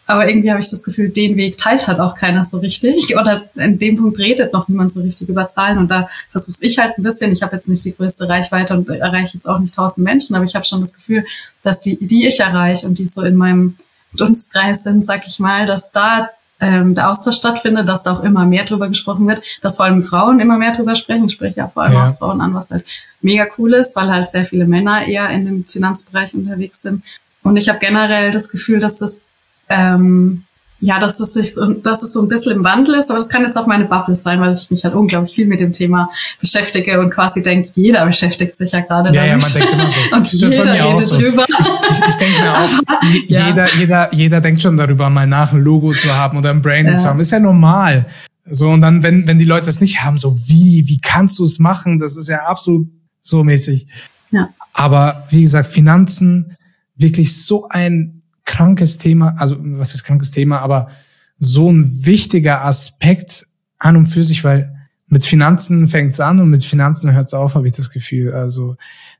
Aber 0.09 0.27
irgendwie 0.27 0.50
habe 0.50 0.59
ich 0.59 0.71
das 0.71 0.83
Gefühl, 0.83 1.11
den 1.11 1.37
Weg 1.37 1.59
teilt 1.59 1.87
halt 1.87 2.00
auch 2.00 2.15
keiner 2.15 2.43
so 2.43 2.59
richtig. 2.59 3.15
Oder 3.21 3.45
in 3.57 3.79
dem 3.79 3.97
Punkt 3.97 4.19
redet 4.19 4.55
noch 4.55 4.67
niemand 4.67 4.91
so 4.91 5.03
richtig 5.03 5.29
über 5.29 5.49
Zahlen. 5.49 5.77
Und 5.77 5.88
da 5.88 6.09
versuche 6.31 6.67
ich 6.67 6.79
halt 6.79 6.97
ein 6.97 7.03
bisschen. 7.03 7.31
Ich 7.31 7.43
habe 7.43 7.55
jetzt 7.55 7.69
nicht 7.69 7.85
die 7.85 7.95
größte 7.95 8.27
Reichweite 8.27 8.73
und 8.73 8.88
erreiche 8.88 9.35
jetzt 9.35 9.47
auch 9.47 9.59
nicht 9.59 9.75
tausend 9.75 10.05
Menschen, 10.05 10.35
aber 10.35 10.47
ich 10.47 10.55
habe 10.55 10.65
schon 10.65 10.81
das 10.81 10.95
Gefühl, 10.95 11.27
dass 11.62 11.83
die, 11.83 11.99
die 12.00 12.27
ich 12.27 12.41
erreiche 12.41 12.87
und 12.87 12.99
die 12.99 13.05
so 13.05 13.23
in 13.23 13.37
meinem 13.37 13.77
Dunstkreis 14.15 14.83
sind, 14.83 15.05
sag 15.05 15.27
ich 15.27 15.38
mal, 15.41 15.67
dass 15.67 15.93
da 15.93 16.31
ähm, 16.59 16.95
der 16.95 17.11
Austausch 17.11 17.37
stattfindet, 17.37 17.87
dass 17.87 18.03
da 18.03 18.15
auch 18.15 18.23
immer 18.23 18.47
mehr 18.47 18.65
drüber 18.65 18.88
gesprochen 18.88 19.29
wird, 19.29 19.45
dass 19.61 19.77
vor 19.77 19.85
allem 19.85 20.03
Frauen 20.03 20.41
immer 20.41 20.57
mehr 20.57 20.75
drüber 20.75 20.95
sprechen. 20.95 21.27
Ich 21.27 21.35
spreche 21.35 21.59
ja 21.59 21.69
vor 21.69 21.83
allem 21.83 21.93
ja. 21.93 22.11
auch 22.11 22.19
Frauen 22.19 22.41
an, 22.41 22.55
was 22.55 22.71
halt 22.71 22.87
mega 23.21 23.47
cool 23.59 23.75
ist, 23.75 23.95
weil 23.95 24.11
halt 24.11 24.27
sehr 24.27 24.47
viele 24.47 24.65
Männer 24.65 25.07
eher 25.07 25.29
in 25.29 25.45
dem 25.45 25.65
Finanzbereich 25.67 26.33
unterwegs 26.33 26.81
sind. 26.81 27.05
Und 27.43 27.59
ich 27.59 27.69
habe 27.69 27.79
generell 27.79 28.31
das 28.31 28.50
Gefühl, 28.50 28.81
dass 28.81 28.99
das 28.99 29.28
ähm, 29.69 30.45
ja, 30.81 31.01
dass 31.01 31.19
es 31.19 31.35
sich 31.35 31.55
so, 31.55 31.73
dass 31.73 32.03
es 32.03 32.13
so 32.13 32.23
ein 32.23 32.29
bisschen 32.29 32.53
im 32.53 32.65
Wandel 32.65 32.95
ist, 32.95 33.11
aber 33.11 33.19
das 33.19 33.29
kann 33.29 33.43
jetzt 33.43 33.57
auch 33.57 33.67
meine 33.67 33.87
Bubble 33.87 34.15
sein, 34.15 34.41
weil 34.41 34.55
ich 34.55 34.71
mich 34.71 34.85
halt 34.85 34.95
unglaublich 34.95 35.35
viel 35.35 35.47
mit 35.47 35.59
dem 35.59 35.73
Thema 35.73 36.09
beschäftige 36.41 37.01
und 37.01 37.11
quasi 37.11 37.43
denke, 37.43 37.71
jeder 37.75 38.07
beschäftigt 38.07 38.55
sich 38.55 38.71
ja 38.71 38.81
gerade 38.81 39.13
ja, 39.13 39.27
damit. 39.27 39.55
Ja, 39.55 39.61
man 39.61 39.69
denkt 39.69 39.73
immer 39.73 39.91
so. 39.91 40.01
Und 40.15 40.25
das 40.25 40.53
jeder 40.53 40.73
redet 40.73 41.09
so. 41.09 41.19
drüber. 41.19 41.45
Ich, 41.49 41.59
ich, 41.91 42.07
ich 42.07 42.17
denke 42.17 42.41
mir 42.41 42.53
auch, 42.53 42.73
aber, 42.87 43.07
jeder, 43.27 43.67
ja. 43.67 43.69
jeder, 43.79 44.15
jeder 44.15 44.41
denkt 44.41 44.63
schon 44.63 44.77
darüber, 44.77 45.11
mal 45.11 45.27
nach 45.27 45.53
ein 45.53 45.61
Logo 45.61 45.93
zu 45.93 46.15
haben 46.15 46.39
oder 46.39 46.51
ein 46.51 46.63
Branding 46.63 46.95
ja. 46.95 46.99
zu 46.99 47.09
haben. 47.09 47.19
Ist 47.19 47.33
ja 47.33 47.41
normal. 47.41 48.07
So, 48.49 48.71
und 48.71 48.81
dann, 48.81 49.03
wenn, 49.03 49.27
wenn 49.27 49.39
die 49.39 49.45
Leute 49.45 49.69
es 49.69 49.81
nicht 49.81 50.03
haben, 50.03 50.19
so 50.19 50.39
wie, 50.47 50.85
wie 50.87 51.01
kannst 51.01 51.41
du 51.41 51.45
es 51.45 51.59
machen? 51.59 51.99
Das 51.99 52.17
ist 52.17 52.29
ja 52.29 52.47
absolut 52.47 52.87
so 53.21 53.43
mäßig. 53.43 53.89
Ja. 54.31 54.51
Aber 54.73 55.27
wie 55.31 55.43
gesagt, 55.43 55.71
Finanzen 55.71 56.57
wirklich 56.97 57.37
so 57.37 57.69
ein 57.69 58.18
krankes 58.49 58.99
Thema, 58.99 59.35
also 59.38 59.57
was 59.61 59.95
ist 59.95 60.02
krankes 60.02 60.31
Thema, 60.33 60.61
aber 60.61 60.88
so 61.38 61.71
ein 61.71 62.07
wichtiger 62.07 62.64
Aspekt 62.64 63.47
an 63.78 63.95
und 63.95 64.07
für 64.09 64.25
sich, 64.25 64.43
weil 64.43 64.75
mit 65.07 65.25
Finanzen 65.25 65.87
fängt's 65.87 66.19
an 66.19 66.40
und 66.40 66.50
mit 66.50 66.64
Finanzen 66.64 67.12
hört's 67.12 67.35
auf, 67.35 67.55
habe 67.55 67.67
ich 67.67 67.73
das 67.73 67.90
Gefühl. 67.90 68.33
Also 68.33 68.76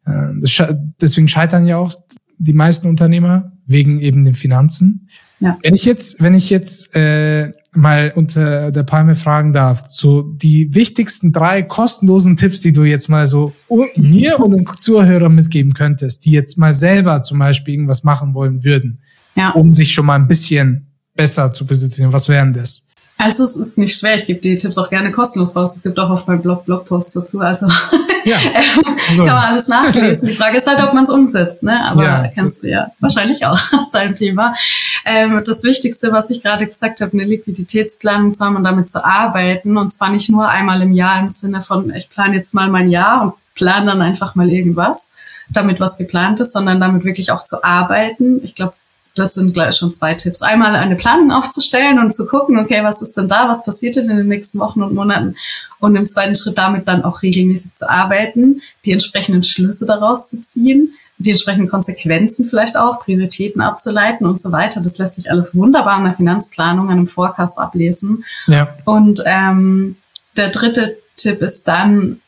äh, 0.06 0.32
das, 0.40 0.62
deswegen 1.00 1.28
scheitern 1.28 1.66
ja 1.66 1.76
auch 1.76 1.92
die 2.38 2.52
meisten 2.52 2.88
Unternehmer 2.88 3.52
wegen 3.66 4.00
eben 4.00 4.25
den 4.25 4.35
Finanzen. 4.35 5.08
Ja. 5.40 5.56
Wenn 5.62 5.75
ich 5.75 5.85
jetzt, 5.85 6.20
wenn 6.20 6.35
ich 6.35 6.50
jetzt 6.50 6.97
äh, 6.97 7.52
mal 7.73 8.12
unter 8.16 8.73
der 8.73 8.82
Palme 8.82 9.14
fragen 9.14 9.52
darf, 9.52 9.85
so 9.87 10.23
die 10.23 10.75
wichtigsten 10.75 11.32
drei 11.32 11.62
kostenlosen 11.62 12.37
Tipps, 12.37 12.61
die 12.61 12.73
du 12.73 12.85
jetzt 12.85 13.08
mal 13.08 13.26
so 13.26 13.52
mir 13.97 14.40
und 14.40 14.52
den 14.52 14.66
Zuhörern 14.80 15.35
mitgeben 15.35 15.75
könntest, 15.75 16.25
die 16.25 16.32
jetzt 16.32 16.58
mal 16.58 16.75
selber 16.75 17.23
zum 17.23 17.38
Beispiel 17.38 17.75
irgendwas 17.75 18.02
machen 18.02 18.35
wollen 18.35 18.64
würden, 18.64 18.99
ja. 19.38 19.50
um 19.50 19.73
sich 19.73 19.92
schon 19.92 20.07
mal 20.07 20.16
ein 20.16 20.28
bisschen 20.28 20.87
besser 21.14 21.50
zu 21.52 21.64
positionieren, 21.64 22.12
was 22.12 22.28
wären 22.28 22.52
das? 22.52 22.83
Also 23.21 23.42
es 23.42 23.57
ist 23.57 23.78
nicht 23.78 23.99
schwer, 23.99 24.14
ich 24.14 24.26
gebe 24.26 24.40
die 24.40 24.57
Tipps 24.57 24.78
auch 24.78 24.88
gerne 24.90 25.11
kostenlos 25.11 25.57
raus. 25.57 25.75
Es 25.75 25.83
gibt 25.83 25.99
auch 25.99 26.09
auf 26.09 26.28
meinem 26.28 26.40
Blog 26.40 26.64
Blogposts 26.64 27.14
dazu. 27.14 27.40
Also 27.40 27.66
ja. 28.25 28.37
also. 29.11 29.25
kann 29.25 29.35
man 29.35 29.45
alles 29.45 29.66
nachlesen. 29.66 30.28
Die 30.28 30.35
Frage 30.37 30.59
ist 30.59 30.68
halt, 30.68 30.80
ob 30.80 30.95
man 30.95 31.02
es 31.02 31.11
umsetzt, 31.11 31.64
ne? 31.64 31.85
Aber 31.85 32.04
ja. 32.04 32.28
kennst 32.28 32.62
du 32.62 32.68
ja 32.68 32.92
wahrscheinlich 33.00 33.45
auch 33.45 33.61
aus 33.73 33.90
deinem 33.90 34.14
Thema. 34.14 34.54
Ähm, 35.04 35.42
das 35.45 35.64
Wichtigste, 35.64 36.12
was 36.12 36.30
ich 36.30 36.45
gerade 36.45 36.64
gesagt 36.64 37.00
habe, 37.00 37.12
eine 37.12 37.25
Liquiditätsplanung 37.25 38.33
zu 38.33 38.45
haben 38.45 38.54
und 38.54 38.62
damit 38.62 38.88
zu 38.88 39.04
arbeiten. 39.04 39.76
Und 39.76 39.92
zwar 39.92 40.11
nicht 40.11 40.30
nur 40.30 40.49
einmal 40.49 40.80
im 40.80 40.92
Jahr 40.92 41.18
im 41.18 41.28
Sinne 41.28 41.61
von, 41.62 41.92
ich 41.92 42.09
plane 42.11 42.37
jetzt 42.37 42.54
mal 42.54 42.68
mein 42.71 42.88
Jahr 42.88 43.23
und 43.23 43.35
plane 43.57 43.87
dann 43.87 44.00
einfach 44.00 44.37
mal 44.37 44.49
irgendwas, 44.49 45.14
damit 45.49 45.80
was 45.80 45.99
geplant 45.99 46.38
ist, 46.38 46.52
sondern 46.52 46.78
damit 46.78 47.02
wirklich 47.02 47.33
auch 47.33 47.42
zu 47.42 47.64
arbeiten. 47.64 48.40
Ich 48.45 48.54
glaube, 48.54 48.75
das 49.18 49.34
sind 49.34 49.54
gleich 49.54 49.76
schon 49.76 49.92
zwei 49.92 50.14
Tipps. 50.14 50.42
Einmal 50.42 50.75
eine 50.75 50.96
Planung 50.96 51.30
aufzustellen 51.30 51.98
und 51.98 52.14
zu 52.14 52.26
gucken, 52.26 52.58
okay, 52.58 52.82
was 52.82 53.02
ist 53.02 53.16
denn 53.16 53.28
da, 53.28 53.48
was 53.48 53.64
passiert 53.64 53.96
denn 53.96 54.08
in 54.10 54.16
den 54.16 54.28
nächsten 54.28 54.58
Wochen 54.58 54.82
und 54.82 54.94
Monaten? 54.94 55.37
Und 55.78 55.96
im 55.96 56.06
zweiten 56.06 56.34
Schritt 56.34 56.58
damit 56.58 56.88
dann 56.88 57.04
auch 57.04 57.22
regelmäßig 57.22 57.75
zu 57.75 57.88
arbeiten, 57.88 58.62
die 58.84 58.92
entsprechenden 58.92 59.42
Schlüsse 59.42 59.87
daraus 59.87 60.28
zu 60.28 60.40
ziehen, 60.42 60.94
die 61.18 61.30
entsprechenden 61.30 61.68
Konsequenzen 61.68 62.48
vielleicht 62.48 62.76
auch, 62.76 63.00
Prioritäten 63.00 63.60
abzuleiten 63.60 64.26
und 64.26 64.40
so 64.40 64.52
weiter. 64.52 64.80
Das 64.80 64.98
lässt 64.98 65.16
sich 65.16 65.30
alles 65.30 65.54
wunderbar 65.54 65.98
in 65.98 66.04
der 66.04 66.14
Finanzplanung, 66.14 66.87
an 66.87 66.98
einem 66.98 67.08
Forecast 67.08 67.58
ablesen. 67.58 68.25
Ja. 68.46 68.68
Und 68.84 69.22
ähm, 69.26 69.96
der 70.37 70.50
dritte 70.50 70.98
Tipp 71.16 71.42
ist 71.42 71.66
dann, 71.66 72.20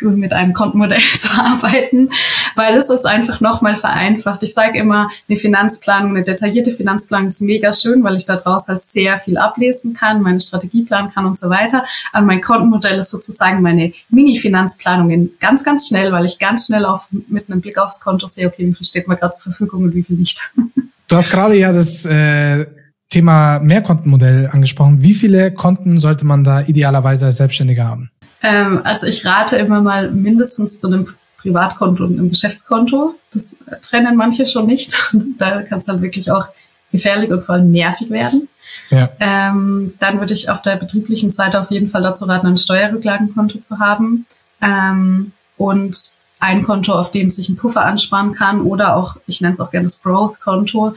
mit 0.00 0.32
einem 0.32 0.52
Kontenmodell 0.52 0.98
zu 1.18 1.30
arbeiten, 1.30 2.10
weil 2.56 2.76
es 2.76 2.90
ist 2.90 3.06
einfach 3.06 3.40
nochmal 3.40 3.76
vereinfacht. 3.76 4.42
Ich 4.42 4.54
sage 4.54 4.78
immer, 4.78 5.10
eine 5.28 5.38
Finanzplanung, 5.38 6.16
eine 6.16 6.24
detaillierte 6.24 6.72
Finanzplanung 6.72 7.26
ist 7.26 7.40
mega 7.40 7.72
schön, 7.72 8.02
weil 8.02 8.16
ich 8.16 8.24
daraus 8.24 8.68
halt 8.68 8.82
sehr 8.82 9.18
viel 9.18 9.38
ablesen 9.38 9.94
kann, 9.94 10.22
meine 10.22 10.40
Strategie 10.40 10.82
planen 10.82 11.10
kann 11.10 11.26
und 11.26 11.38
so 11.38 11.50
weiter. 11.50 11.84
Aber 12.12 12.26
mein 12.26 12.40
Kontenmodell 12.40 12.98
ist 12.98 13.10
sozusagen 13.10 13.62
meine 13.62 13.92
Mini-Finanzplanung 14.08 15.10
in 15.10 15.30
ganz, 15.40 15.64
ganz 15.64 15.88
schnell, 15.88 16.12
weil 16.12 16.24
ich 16.26 16.38
ganz 16.38 16.66
schnell 16.66 16.84
auf, 16.84 17.08
mit 17.28 17.50
einem 17.50 17.60
Blick 17.60 17.78
aufs 17.78 18.00
Konto 18.00 18.26
sehe, 18.26 18.46
okay, 18.46 18.66
wie 18.66 18.74
viel 18.74 18.86
steht 18.86 19.08
mir 19.08 19.16
gerade 19.16 19.32
zur 19.32 19.52
Verfügung 19.52 19.84
und 19.84 19.94
wie 19.94 20.02
viel 20.02 20.16
nicht. 20.16 20.52
Du 21.08 21.16
hast 21.16 21.28
gerade 21.28 21.56
ja 21.56 21.72
das 21.72 22.04
äh, 22.04 22.66
Thema 23.08 23.58
Mehrkontenmodell 23.58 24.48
angesprochen. 24.52 25.02
Wie 25.02 25.14
viele 25.14 25.52
Konten 25.52 25.98
sollte 25.98 26.24
man 26.24 26.44
da 26.44 26.60
idealerweise 26.60 27.26
als 27.26 27.38
Selbstständiger 27.38 27.88
haben? 27.88 28.12
Ähm, 28.42 28.80
also 28.84 29.06
ich 29.06 29.24
rate 29.24 29.56
immer 29.56 29.80
mal 29.80 30.10
mindestens 30.10 30.80
zu 30.80 30.86
einem 30.86 31.14
Privatkonto 31.38 32.04
und 32.04 32.18
einem 32.18 32.30
Geschäftskonto. 32.30 33.14
Das 33.32 33.58
trennen 33.82 34.16
manche 34.16 34.46
schon 34.46 34.66
nicht. 34.66 34.98
da 35.38 35.62
kann 35.62 35.78
es 35.78 35.86
dann 35.86 36.02
wirklich 36.02 36.30
auch 36.30 36.48
gefährlich 36.92 37.30
und 37.30 37.44
vor 37.44 37.56
allem 37.56 37.70
nervig 37.70 38.10
werden. 38.10 38.48
Ja. 38.90 39.10
Ähm, 39.18 39.94
dann 39.98 40.20
würde 40.20 40.32
ich 40.32 40.48
auf 40.48 40.62
der 40.62 40.76
betrieblichen 40.76 41.30
Seite 41.30 41.60
auf 41.60 41.70
jeden 41.70 41.88
Fall 41.88 42.02
dazu 42.02 42.24
raten, 42.24 42.46
ein 42.46 42.56
Steuerrücklagenkonto 42.56 43.58
zu 43.58 43.78
haben 43.78 44.26
ähm, 44.60 45.32
und 45.56 45.96
ein 46.38 46.62
Konto, 46.62 46.94
auf 46.94 47.10
dem 47.10 47.28
sich 47.28 47.48
ein 47.48 47.56
Puffer 47.56 47.84
ansparen 47.84 48.32
kann 48.34 48.62
oder 48.62 48.96
auch, 48.96 49.16
ich 49.26 49.40
nenne 49.40 49.52
es 49.52 49.60
auch 49.60 49.70
gerne 49.70 49.84
das 49.84 50.02
Growth-Konto, 50.02 50.94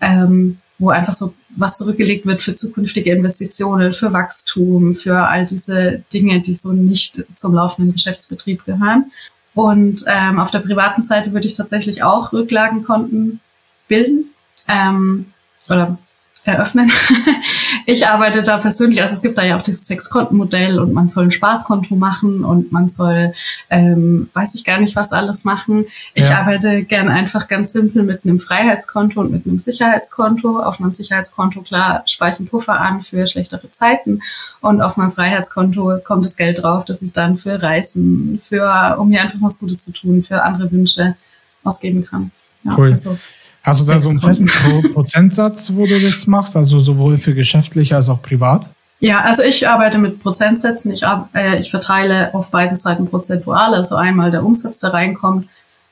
ähm, 0.00 0.58
wo 0.78 0.90
einfach 0.90 1.14
so 1.14 1.34
was 1.56 1.78
zurückgelegt 1.78 2.26
wird 2.26 2.42
für 2.42 2.54
zukünftige 2.54 3.12
Investitionen, 3.12 3.94
für 3.94 4.12
Wachstum, 4.12 4.94
für 4.94 5.26
all 5.26 5.46
diese 5.46 6.02
Dinge, 6.12 6.40
die 6.40 6.52
so 6.52 6.72
nicht 6.72 7.24
zum 7.34 7.54
laufenden 7.54 7.94
Geschäftsbetrieb 7.94 8.64
gehören. 8.64 9.10
Und 9.54 10.04
ähm, 10.06 10.38
auf 10.38 10.50
der 10.50 10.58
privaten 10.58 11.00
Seite 11.00 11.32
würde 11.32 11.46
ich 11.46 11.54
tatsächlich 11.54 12.02
auch 12.02 12.32
Rücklagenkonten 12.32 13.40
bilden 13.88 14.26
ähm, 14.68 15.26
oder 15.70 15.98
eröffnen. 16.44 16.90
ich 17.86 18.06
arbeite 18.06 18.42
da 18.42 18.58
persönlich, 18.58 19.00
also 19.00 19.14
es 19.14 19.22
gibt 19.22 19.38
da 19.38 19.44
ja 19.44 19.58
auch 19.58 19.62
dieses 19.62 19.86
Sechs-Konten-Modell 19.86 20.78
und 20.78 20.92
man 20.92 21.08
soll 21.08 21.24
ein 21.24 21.30
Spaßkonto 21.30 21.94
machen 21.94 22.44
und 22.44 22.72
man 22.72 22.88
soll, 22.88 23.32
ähm, 23.70 24.28
weiß 24.34 24.54
ich 24.54 24.64
gar 24.64 24.80
nicht, 24.80 24.96
was 24.96 25.12
alles 25.12 25.44
machen. 25.44 25.86
Ich 26.14 26.28
ja. 26.28 26.40
arbeite 26.40 26.82
gern 26.84 27.08
einfach 27.08 27.48
ganz 27.48 27.72
simpel 27.72 28.02
mit 28.02 28.24
einem 28.24 28.38
Freiheitskonto 28.38 29.20
und 29.20 29.32
mit 29.32 29.46
einem 29.46 29.58
Sicherheitskonto. 29.58 30.60
Auf 30.60 30.80
meinem 30.80 30.92
Sicherheitskonto, 30.92 31.62
klar, 31.62 32.02
spare 32.06 32.32
ich 32.32 32.38
einen 32.38 32.48
Puffer 32.48 32.80
an 32.80 33.00
für 33.00 33.26
schlechtere 33.26 33.70
Zeiten 33.70 34.22
und 34.60 34.80
auf 34.80 34.96
meinem 34.96 35.10
Freiheitskonto 35.10 35.98
kommt 36.04 36.24
das 36.24 36.36
Geld 36.36 36.62
drauf, 36.62 36.84
dass 36.84 37.02
ich 37.02 37.12
dann 37.12 37.36
für 37.36 37.62
Reisen, 37.62 38.38
für, 38.38 38.96
um 38.98 39.08
mir 39.08 39.22
einfach 39.22 39.38
was 39.40 39.58
Gutes 39.58 39.84
zu 39.84 39.92
tun, 39.92 40.22
für 40.22 40.42
andere 40.42 40.70
Wünsche 40.70 41.16
ausgeben 41.64 42.06
kann. 42.06 42.30
Ja, 42.64 42.74
cool. 42.76 42.92
Also, 42.92 43.18
Hast 43.66 43.80
du 43.80 43.92
da 43.92 43.98
so 43.98 44.10
einen 44.10 44.20
festen 44.20 44.48
Prozentsatz, 44.92 45.72
wo 45.74 45.86
du 45.86 46.00
das 46.00 46.28
machst, 46.28 46.54
also 46.54 46.78
sowohl 46.78 47.18
für 47.18 47.34
geschäftlich 47.34 47.92
als 47.92 48.08
auch 48.08 48.22
privat? 48.22 48.70
Ja, 49.00 49.22
also 49.22 49.42
ich 49.42 49.68
arbeite 49.68 49.98
mit 49.98 50.22
Prozentsätzen. 50.22 50.92
Ich, 50.92 51.02
äh, 51.34 51.58
ich 51.58 51.72
verteile 51.72 52.32
auf 52.32 52.52
beiden 52.52 52.76
Seiten 52.76 53.08
prozentual. 53.08 53.74
Also 53.74 53.96
einmal 53.96 54.30
der 54.30 54.44
Umsatz, 54.44 54.78
der 54.78 54.94
reinkommt, 54.94 55.48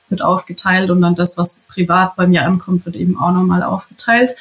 wird 0.07 0.21
aufgeteilt 0.21 0.89
und 0.89 1.01
dann 1.01 1.15
das, 1.15 1.37
was 1.37 1.67
privat 1.69 2.15
bei 2.15 2.27
mir 2.27 2.43
ankommt, 2.43 2.85
wird 2.85 2.95
eben 2.95 3.19
auch 3.19 3.33
nochmal 3.33 3.61
aufgeteilt. 3.61 4.37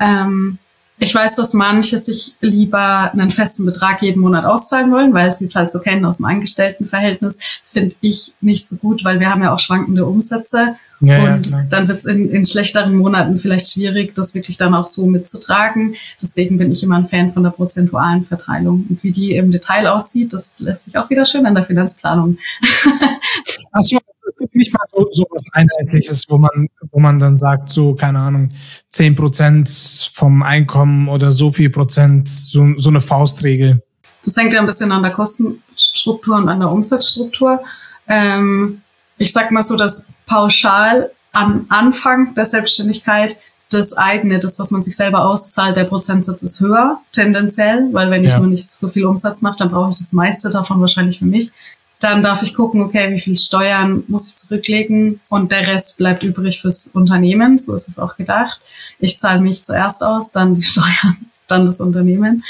Ähm, 0.00 0.58
ich 0.98 1.14
weiß, 1.14 1.36
dass 1.36 1.54
manche 1.54 2.00
sich 2.00 2.34
lieber 2.40 3.12
einen 3.12 3.30
festen 3.30 3.64
Betrag 3.64 4.02
jeden 4.02 4.20
Monat 4.20 4.44
auszahlen 4.44 4.90
wollen, 4.90 5.14
weil 5.14 5.32
sie 5.32 5.44
es 5.44 5.54
halt 5.54 5.70
so 5.70 5.78
kennen 5.78 6.04
aus 6.04 6.16
dem 6.16 6.26
Angestelltenverhältnis. 6.26 7.38
Finde 7.64 7.94
ich 8.00 8.34
nicht 8.40 8.68
so 8.68 8.76
gut, 8.76 9.04
weil 9.04 9.20
wir 9.20 9.30
haben 9.30 9.42
ja 9.42 9.54
auch 9.54 9.58
schwankende 9.60 10.04
Umsätze 10.04 10.74
ja, 11.04 11.34
und 11.34 11.50
ja, 11.50 11.64
dann 11.68 11.88
wird 11.88 11.98
es 11.98 12.04
in, 12.04 12.30
in 12.30 12.44
schlechteren 12.46 12.94
Monaten 12.94 13.36
vielleicht 13.36 13.72
schwierig, 13.72 14.14
das 14.14 14.36
wirklich 14.36 14.56
dann 14.56 14.72
auch 14.72 14.86
so 14.86 15.06
mitzutragen. 15.06 15.96
Deswegen 16.20 16.58
bin 16.58 16.70
ich 16.70 16.84
immer 16.84 16.96
ein 16.96 17.08
Fan 17.08 17.32
von 17.32 17.42
der 17.42 17.50
prozentualen 17.50 18.22
Verteilung. 18.22 18.86
Und 18.88 19.02
wie 19.02 19.10
die 19.10 19.34
im 19.34 19.50
Detail 19.50 19.88
aussieht, 19.88 20.32
das 20.32 20.60
lässt 20.60 20.84
sich 20.84 20.96
auch 20.96 21.10
wieder 21.10 21.24
schön 21.24 21.44
an 21.44 21.56
der 21.56 21.64
Finanzplanung. 21.64 22.38
Achso, 23.72 23.98
es 24.28 24.36
gibt 24.38 24.54
nicht 24.54 24.72
mal 24.72 24.84
so, 24.92 25.08
so 25.10 25.26
was 25.30 25.46
Einheitliches, 25.52 26.26
wo 26.28 26.38
man, 26.38 26.68
wo 26.92 27.00
man 27.00 27.18
dann 27.18 27.36
sagt, 27.36 27.70
so, 27.70 27.94
keine 27.96 28.20
Ahnung, 28.20 28.50
zehn 28.86 29.16
Prozent 29.16 29.68
vom 30.12 30.44
Einkommen 30.44 31.08
oder 31.08 31.32
so 31.32 31.50
viel 31.50 31.70
Prozent, 31.70 32.28
so, 32.28 32.74
so 32.76 32.90
eine 32.90 33.00
Faustregel. 33.00 33.82
Das 34.24 34.36
hängt 34.36 34.52
ja 34.52 34.60
ein 34.60 34.66
bisschen 34.66 34.92
an 34.92 35.02
der 35.02 35.10
Kostenstruktur 35.10 36.36
und 36.36 36.48
an 36.48 36.60
der 36.60 36.70
Umsatzstruktur. 36.70 37.60
Ähm, 38.06 38.81
ich 39.22 39.32
sag 39.32 39.52
mal 39.52 39.62
so, 39.62 39.76
dass 39.76 40.08
pauschal 40.26 41.10
am 41.30 41.66
Anfang 41.68 42.34
der 42.34 42.44
Selbstständigkeit 42.44 43.36
das 43.70 43.96
eigene, 43.96 44.38
das, 44.38 44.58
was 44.58 44.70
man 44.70 44.82
sich 44.82 44.96
selber 44.96 45.24
auszahlt, 45.24 45.76
der 45.76 45.84
Prozentsatz 45.84 46.42
ist 46.42 46.60
höher, 46.60 47.00
tendenziell, 47.12 47.88
weil 47.92 48.10
wenn 48.10 48.24
ich 48.24 48.36
nur 48.36 48.48
nicht 48.48 48.68
so 48.70 48.88
viel 48.88 49.06
Umsatz 49.06 49.40
mache, 49.40 49.56
dann 49.58 49.70
brauche 49.70 49.90
ich 49.90 49.98
das 49.98 50.12
meiste 50.12 50.50
davon 50.50 50.80
wahrscheinlich 50.80 51.20
für 51.20 51.24
mich. 51.24 51.52
Dann 52.00 52.20
darf 52.20 52.42
ich 52.42 52.52
gucken, 52.52 52.82
okay, 52.82 53.10
wie 53.12 53.20
viel 53.20 53.38
Steuern 53.38 54.02
muss 54.08 54.26
ich 54.26 54.34
zurücklegen 54.34 55.20
und 55.30 55.52
der 55.52 55.68
Rest 55.68 55.98
bleibt 55.98 56.24
übrig 56.24 56.60
fürs 56.60 56.88
Unternehmen, 56.88 57.56
so 57.56 57.74
ist 57.74 57.88
es 57.88 57.98
auch 58.00 58.16
gedacht. 58.16 58.60
Ich 58.98 59.18
zahle 59.18 59.40
mich 59.40 59.62
zuerst 59.62 60.02
aus, 60.02 60.32
dann 60.32 60.56
die 60.56 60.62
Steuern, 60.72 61.16
dann 61.46 61.64
das 61.64 61.80
Unternehmen. 61.80 62.42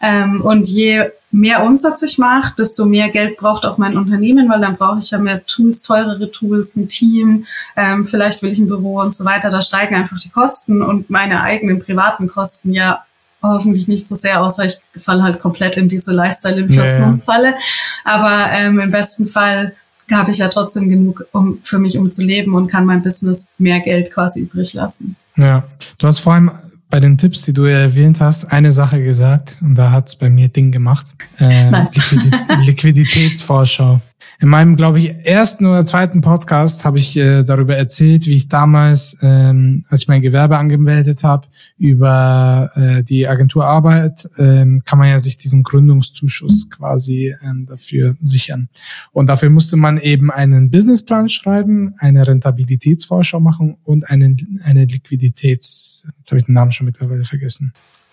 Ähm, 0.00 0.42
und 0.42 0.68
je 0.68 1.10
mehr 1.30 1.64
Umsatz 1.64 2.02
ich 2.02 2.18
mache, 2.18 2.54
desto 2.56 2.86
mehr 2.86 3.10
Geld 3.10 3.36
braucht 3.36 3.66
auch 3.66 3.78
mein 3.78 3.96
Unternehmen, 3.96 4.48
weil 4.48 4.60
dann 4.60 4.76
brauche 4.76 4.98
ich 4.98 5.10
ja 5.10 5.18
mehr 5.18 5.44
Tools, 5.46 5.82
teurere 5.82 6.30
Tools, 6.30 6.76
ein 6.76 6.88
Team, 6.88 7.44
ähm, 7.76 8.06
vielleicht 8.06 8.42
will 8.42 8.52
ich 8.52 8.58
ein 8.58 8.66
Büro 8.66 9.00
und 9.00 9.12
so 9.12 9.24
weiter. 9.24 9.50
Da 9.50 9.60
steigen 9.60 9.94
einfach 9.94 10.18
die 10.18 10.30
Kosten 10.30 10.82
und 10.82 11.10
meine 11.10 11.42
eigenen 11.42 11.80
privaten 11.80 12.28
Kosten 12.28 12.72
ja 12.72 13.04
hoffentlich 13.42 13.88
nicht 13.88 14.08
so 14.08 14.14
sehr, 14.14 14.42
außer 14.42 14.64
ich 14.64 14.78
falle 14.96 15.22
halt 15.22 15.38
komplett 15.38 15.76
in 15.76 15.88
diese 15.88 16.12
Lifestyle-Inflationsfalle. 16.12 17.50
Ja, 17.50 17.54
ja. 17.54 17.58
Aber 18.04 18.52
ähm, 18.52 18.80
im 18.80 18.90
besten 18.90 19.28
Fall 19.28 19.74
habe 20.10 20.30
ich 20.30 20.38
ja 20.38 20.48
trotzdem 20.48 20.88
genug 20.88 21.26
um, 21.32 21.58
für 21.62 21.78
mich, 21.78 21.98
um 21.98 22.10
zu 22.10 22.22
leben 22.22 22.54
und 22.54 22.68
kann 22.68 22.86
mein 22.86 23.02
Business 23.02 23.52
mehr 23.58 23.80
Geld 23.80 24.12
quasi 24.12 24.40
übrig 24.40 24.72
lassen. 24.74 25.16
Ja, 25.36 25.64
du 25.98 26.06
hast 26.06 26.20
vor 26.20 26.32
allem 26.32 26.50
bei 26.90 27.00
den 27.00 27.18
Tipps, 27.18 27.42
die 27.42 27.52
du 27.52 27.64
erwähnt 27.64 28.20
hast, 28.20 28.46
eine 28.46 28.72
Sache 28.72 29.02
gesagt 29.02 29.60
und 29.62 29.74
da 29.74 29.90
hat's 29.90 30.16
bei 30.16 30.30
mir 30.30 30.48
Ding 30.48 30.72
gemacht. 30.72 31.06
Äh, 31.38 31.70
nice. 31.70 31.94
Liquid 31.94 32.30
Liquiditätsvorschau. 32.64 34.00
In 34.40 34.48
meinem, 34.48 34.76
glaube 34.76 34.98
ich, 34.98 35.26
ersten 35.26 35.66
oder 35.66 35.84
zweiten 35.84 36.20
Podcast 36.20 36.84
habe 36.84 36.98
ich 36.98 37.16
äh, 37.16 37.42
darüber 37.42 37.76
erzählt, 37.76 38.26
wie 38.26 38.34
ich 38.34 38.48
damals, 38.48 39.18
ähm, 39.20 39.84
als 39.88 40.02
ich 40.02 40.08
mein 40.08 40.22
Gewerbe 40.22 40.56
angemeldet 40.56 41.24
habe, 41.24 41.48
über 41.76 42.70
äh, 42.76 43.02
die 43.02 43.26
Agentur 43.26 43.66
Arbeit, 43.66 44.28
ähm, 44.38 44.82
kann 44.84 45.00
man 45.00 45.08
ja 45.08 45.18
sich 45.18 45.38
diesen 45.38 45.64
Gründungszuschuss 45.64 46.70
quasi 46.70 47.34
ähm, 47.42 47.66
dafür 47.66 48.14
sichern. 48.22 48.68
Und 49.10 49.28
dafür 49.28 49.50
musste 49.50 49.76
man 49.76 49.98
eben 49.98 50.30
einen 50.30 50.70
Businessplan 50.70 51.28
schreiben, 51.28 51.94
eine 51.98 52.24
Rentabilitätsvorschau 52.24 53.40
machen 53.40 53.76
und 53.82 54.08
einen, 54.08 54.60
eine 54.62 54.84
Liquiditäts, 54.84 56.06
jetzt 56.28 56.32
habe 56.32 56.40
ich 56.40 56.46
den 56.46 56.54
Namen 56.54 56.72
schon 56.72 56.84
mittlerweile 56.84 57.24
vergessen, 57.24 57.72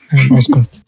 ähm, 0.10 0.32
Auskunft. 0.32 0.84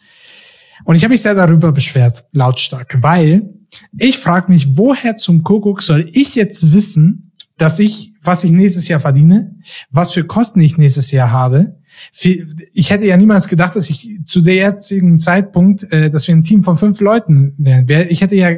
Und 0.86 0.96
ich 0.96 1.04
habe 1.04 1.12
mich 1.12 1.22
sehr 1.22 1.36
darüber 1.36 1.72
beschwert, 1.72 2.26
lautstark, 2.32 2.98
weil 3.02 3.50
ich 3.98 4.18
frage 4.18 4.52
mich, 4.52 4.78
woher 4.78 5.16
zum 5.18 5.44
Kuckuck 5.44 5.82
soll 5.82 6.10
ich 6.14 6.36
jetzt 6.36 6.72
wissen, 6.72 7.34
dass 7.58 7.80
ich, 7.80 8.14
was 8.22 8.44
ich 8.44 8.52
nächstes 8.52 8.88
Jahr 8.88 9.00
verdiene, 9.00 9.56
was 9.90 10.14
für 10.14 10.24
Kosten 10.24 10.62
ich 10.62 10.78
nächstes 10.78 11.12
Jahr 11.12 11.32
habe. 11.32 11.80
Ich 12.74 12.92
hätte 12.92 13.06
ja 13.06 13.18
niemals 13.18 13.48
gedacht, 13.48 13.76
dass 13.76 13.90
ich 13.90 14.20
zu 14.26 14.42
der 14.42 14.56
jetzigen 14.56 15.20
Zeitpunkt, 15.20 15.92
äh, 15.92 16.12
dass 16.12 16.28
wir 16.28 16.36
ein 16.36 16.44
Team 16.44 16.64
von 16.64 16.78
fünf 16.78 17.02
Leuten 17.02 17.56
wären. 17.58 18.08
Ich 18.10 18.22
hätte 18.22 18.36
ja 18.36 18.52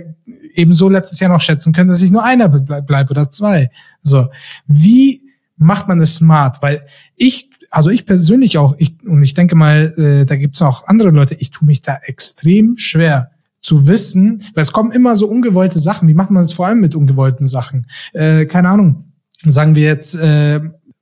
eben 0.53 0.73
so 0.73 0.89
letztes 0.89 1.19
Jahr 1.21 1.31
noch 1.31 1.41
schätzen 1.41 1.71
können, 1.71 1.89
dass 1.89 2.01
ich 2.01 2.11
nur 2.11 2.23
einer 2.23 2.49
bleibe 2.49 3.11
oder 3.11 3.29
zwei. 3.29 3.71
So, 4.03 4.27
wie 4.67 5.23
macht 5.55 5.87
man 5.87 6.01
es 6.01 6.17
smart? 6.17 6.61
Weil 6.61 6.85
ich 7.15 7.49
also 7.69 7.89
ich 7.89 8.05
persönlich 8.05 8.57
auch, 8.57 8.75
ich, 8.77 8.97
und 9.05 9.23
ich 9.23 9.33
denke 9.33 9.55
mal, 9.55 9.93
äh, 9.97 10.25
da 10.25 10.35
gibt's 10.35 10.61
auch 10.61 10.87
andere 10.87 11.09
Leute, 11.11 11.35
ich 11.35 11.51
tue 11.51 11.65
mich 11.65 11.81
da 11.81 11.97
extrem 12.03 12.77
schwer 12.77 13.31
zu 13.61 13.87
wissen, 13.87 14.43
weil 14.53 14.61
es 14.61 14.71
kommen 14.71 14.91
immer 14.91 15.15
so 15.15 15.27
ungewollte 15.27 15.79
Sachen. 15.79 16.07
Wie 16.07 16.13
macht 16.13 16.31
man 16.31 16.43
es 16.43 16.53
vor 16.53 16.67
allem 16.67 16.79
mit 16.79 16.95
ungewollten 16.95 17.45
Sachen? 17.45 17.87
Äh, 18.13 18.45
keine 18.45 18.69
Ahnung. 18.69 19.13
Sagen 19.45 19.75
wir 19.75 19.83
jetzt, 19.83 20.15
äh, 20.15 20.59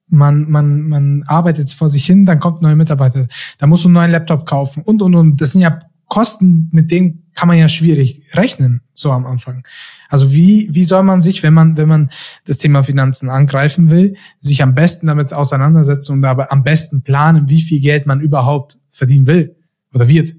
man, 0.10 0.50
man, 0.50 0.88
man 0.88 1.24
arbeitet 1.28 1.72
vor 1.72 1.90
sich 1.90 2.06
hin, 2.06 2.26
dann 2.26 2.40
kommt 2.40 2.62
ein 2.62 2.64
neuer 2.64 2.76
Mitarbeiter, 2.76 3.28
da 3.58 3.68
musst 3.68 3.84
du 3.84 3.90
einen 3.90 3.96
neuen 3.96 4.12
Laptop 4.12 4.46
kaufen 4.46 4.84
und, 4.84 5.02
und, 5.02 5.16
und. 5.16 5.42
Das 5.42 5.52
sind 5.52 5.62
ja 5.62 5.80
Kosten, 6.08 6.70
mit 6.72 6.92
denen 6.92 7.27
kann 7.38 7.48
man 7.48 7.58
ja 7.60 7.68
schwierig 7.68 8.24
rechnen, 8.34 8.82
so 8.96 9.12
am 9.12 9.28
Anfang. 9.28 9.64
Also 10.10 10.34
wie, 10.34 10.70
wie 10.72 10.84
soll 10.84 11.04
man 11.04 11.22
sich, 11.22 11.44
wenn 11.44 11.54
man, 11.54 11.78
wenn 11.78 11.88
man 11.88 12.10
das 12.46 12.58
Thema 12.58 12.84
Finanzen 12.84 13.30
angreifen 13.30 13.92
will, 13.92 14.18
sich 14.42 14.64
am 14.64 14.74
besten 14.74 15.06
damit 15.06 15.32
auseinandersetzen 15.34 16.14
und 16.14 16.26
aber 16.26 16.52
am 16.52 16.64
besten 16.64 17.04
planen, 17.04 17.48
wie 17.48 17.62
viel 17.62 17.80
Geld 17.80 18.08
man 18.08 18.22
überhaupt 18.22 18.80
verdienen 18.92 19.28
will 19.28 19.56
oder 19.94 20.08
wird? 20.08 20.34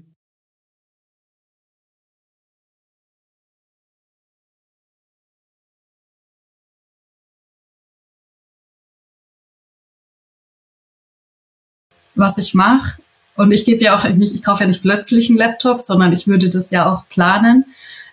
Was 12.15 12.37
ich 12.37 12.53
mache, 12.53 13.01
und 13.39 13.53
ich 13.53 13.63
gebe 13.63 13.81
ja 13.81 13.97
auch 13.97 14.03
nicht, 14.09 14.35
ich 14.35 14.43
kaufe 14.43 14.63
ja 14.63 14.67
nicht 14.67 14.81
plötzlich 14.81 15.29
einen 15.29 15.37
Laptop, 15.37 15.79
sondern 15.79 16.11
ich 16.11 16.27
würde 16.27 16.49
das 16.49 16.71
ja 16.71 16.91
auch 16.91 17.07
planen. 17.07 17.63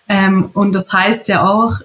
Ähm, 0.07 0.51
und 0.53 0.73
das 0.73 0.93
heißt 0.93 1.27
ja 1.27 1.45
auch, 1.45 1.81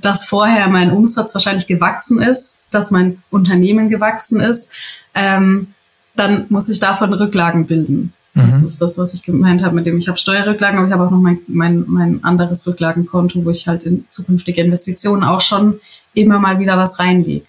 dass 0.00 0.24
vorher 0.24 0.68
mein 0.68 0.92
Umsatz 0.92 1.34
wahrscheinlich 1.34 1.66
gewachsen 1.66 2.22
ist, 2.22 2.58
dass 2.70 2.92
mein 2.92 3.20
Unternehmen 3.30 3.88
gewachsen 3.88 4.40
ist. 4.40 4.70
Ähm, 5.12 5.74
dann 6.14 6.46
muss 6.50 6.68
ich 6.68 6.78
davon 6.78 7.12
Rücklagen 7.12 7.66
bilden. 7.66 8.12
Das 8.32 8.60
mhm. 8.60 8.64
ist 8.66 8.80
das, 8.80 8.96
was 8.96 9.12
ich 9.12 9.24
gemeint 9.24 9.64
habe, 9.64 9.74
mit 9.74 9.86
dem 9.86 9.98
ich 9.98 10.06
habe 10.06 10.18
Steuerrücklagen, 10.18 10.78
aber 10.78 10.86
ich 10.86 10.92
habe 10.92 11.04
auch 11.04 11.10
noch 11.10 11.18
mein, 11.18 11.40
mein, 11.48 11.84
mein 11.88 12.22
anderes 12.22 12.64
Rücklagenkonto, 12.64 13.44
wo 13.44 13.50
ich 13.50 13.66
halt 13.66 13.82
in 13.82 14.04
zukünftige 14.08 14.62
Investitionen 14.62 15.24
auch 15.24 15.40
schon 15.40 15.80
immer 16.12 16.38
mal 16.38 16.60
wieder 16.60 16.78
was 16.78 17.00
reinlege. 17.00 17.44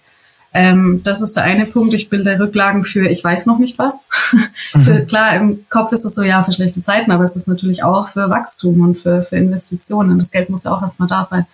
Ähm, 0.58 1.02
das 1.04 1.20
ist 1.20 1.36
der 1.36 1.44
eine 1.44 1.66
Punkt. 1.66 1.92
Ich 1.92 2.08
bilde 2.08 2.38
Rücklagen 2.40 2.82
für 2.82 3.10
ich 3.10 3.22
weiß 3.22 3.44
noch 3.44 3.58
nicht 3.58 3.78
was. 3.78 4.08
Mhm. 4.74 4.80
für, 4.82 5.04
klar, 5.04 5.36
im 5.36 5.64
Kopf 5.68 5.92
ist 5.92 6.04
es 6.04 6.16
so, 6.16 6.22
ja, 6.22 6.42
für 6.42 6.52
schlechte 6.52 6.82
Zeiten, 6.82 7.12
aber 7.12 7.22
es 7.22 7.36
ist 7.36 7.46
natürlich 7.46 7.84
auch 7.84 8.08
für 8.08 8.28
Wachstum 8.30 8.80
und 8.80 8.98
für, 8.98 9.22
für 9.22 9.36
Investitionen. 9.36 10.18
Das 10.18 10.32
Geld 10.32 10.50
muss 10.50 10.64
ja 10.64 10.72
auch 10.72 10.82
erstmal 10.82 11.08
da 11.08 11.22
sein. 11.22 11.46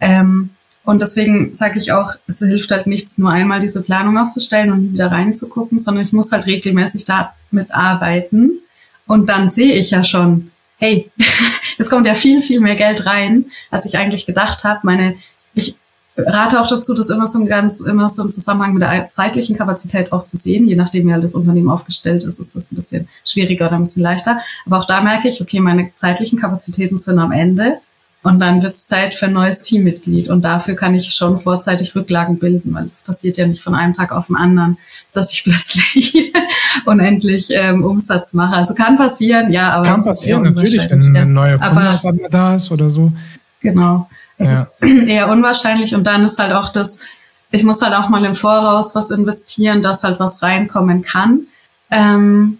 Ähm, 0.00 0.50
und 0.84 1.02
deswegen 1.02 1.52
sage 1.54 1.78
ich 1.78 1.90
auch, 1.90 2.14
es 2.28 2.38
hilft 2.38 2.70
halt 2.70 2.86
nichts, 2.86 3.18
nur 3.18 3.30
einmal 3.30 3.58
diese 3.58 3.82
Planung 3.82 4.18
aufzustellen 4.18 4.70
und 4.70 4.92
wieder 4.92 5.10
reinzugucken, 5.10 5.78
sondern 5.78 6.04
ich 6.04 6.12
muss 6.12 6.30
halt 6.30 6.46
regelmäßig 6.46 7.04
damit 7.06 7.72
arbeiten. 7.72 8.60
Und 9.06 9.28
dann 9.28 9.48
sehe 9.48 9.74
ich 9.74 9.90
ja 9.90 10.04
schon, 10.04 10.50
hey, 10.78 11.10
es 11.78 11.90
kommt 11.90 12.06
ja 12.06 12.14
viel, 12.14 12.40
viel 12.42 12.60
mehr 12.60 12.76
Geld 12.76 13.06
rein, 13.06 13.46
als 13.70 13.84
ich 13.84 13.98
eigentlich 13.98 14.26
gedacht 14.26 14.62
habe. 14.62 14.80
Meine, 14.84 15.16
ich 15.54 15.76
rate 16.16 16.60
auch 16.60 16.68
dazu, 16.68 16.94
das 16.94 17.10
immer 17.10 17.26
so 17.26 17.38
ein 17.38 17.46
ganz, 17.46 17.80
immer 17.80 18.08
so 18.08 18.22
im 18.22 18.30
Zusammenhang 18.30 18.74
mit 18.74 18.82
der 18.82 19.10
zeitlichen 19.10 19.56
Kapazität 19.56 20.12
auch 20.12 20.24
zu 20.24 20.36
sehen. 20.36 20.66
Je 20.66 20.76
nachdem, 20.76 21.08
wie 21.08 21.12
halt 21.12 21.24
das 21.24 21.34
Unternehmen 21.34 21.70
aufgestellt 21.70 22.24
ist, 22.24 22.38
ist 22.38 22.54
das 22.54 22.72
ein 22.72 22.76
bisschen 22.76 23.08
schwieriger 23.24 23.66
oder 23.66 23.76
ein 23.76 23.82
bisschen 23.82 24.02
leichter. 24.02 24.40
Aber 24.66 24.78
auch 24.78 24.86
da 24.86 25.00
merke 25.00 25.28
ich, 25.28 25.40
okay, 25.40 25.60
meine 25.60 25.90
zeitlichen 25.96 26.38
Kapazitäten 26.38 26.98
sind 26.98 27.18
am 27.18 27.32
Ende. 27.32 27.78
Und 28.22 28.40
dann 28.40 28.62
wird 28.62 28.74
es 28.74 28.86
Zeit 28.86 29.12
für 29.12 29.26
ein 29.26 29.34
neues 29.34 29.62
Teammitglied. 29.62 30.30
Und 30.30 30.42
dafür 30.42 30.76
kann 30.76 30.94
ich 30.94 31.12
schon 31.12 31.38
vorzeitig 31.38 31.94
Rücklagen 31.94 32.38
bilden, 32.38 32.72
weil 32.72 32.86
es 32.86 33.02
passiert 33.02 33.36
ja 33.36 33.46
nicht 33.46 33.62
von 33.62 33.74
einem 33.74 33.92
Tag 33.92 34.12
auf 34.12 34.28
den 34.28 34.36
anderen, 34.36 34.78
dass 35.12 35.30
ich 35.30 35.44
plötzlich 35.44 36.32
unendlich 36.86 37.48
ähm, 37.50 37.84
Umsatz 37.84 38.32
mache. 38.32 38.56
Also 38.56 38.72
kann 38.72 38.96
passieren, 38.96 39.52
ja, 39.52 39.72
aber. 39.72 39.84
Kann 39.84 40.02
passieren, 40.02 40.42
natürlich, 40.42 40.88
wenn 40.88 41.14
ein 41.14 41.32
neuer 41.34 41.58
Kunde 41.58 42.28
da 42.30 42.54
ist 42.54 42.70
oder 42.70 42.88
so. 42.88 43.12
Genau. 43.60 44.08
Es 44.38 44.48
ja. 44.48 44.60
ist 44.62 44.82
eher 45.08 45.28
unwahrscheinlich 45.28 45.94
und 45.94 46.04
dann 46.04 46.24
ist 46.24 46.38
halt 46.38 46.52
auch 46.52 46.70
das, 46.70 47.00
ich 47.50 47.64
muss 47.64 47.82
halt 47.82 47.94
auch 47.94 48.08
mal 48.08 48.24
im 48.24 48.34
Voraus 48.34 48.94
was 48.94 49.10
investieren, 49.10 49.82
dass 49.82 50.04
halt 50.04 50.18
was 50.20 50.42
reinkommen 50.42 51.02
kann. 51.02 51.46
Ähm, 51.90 52.58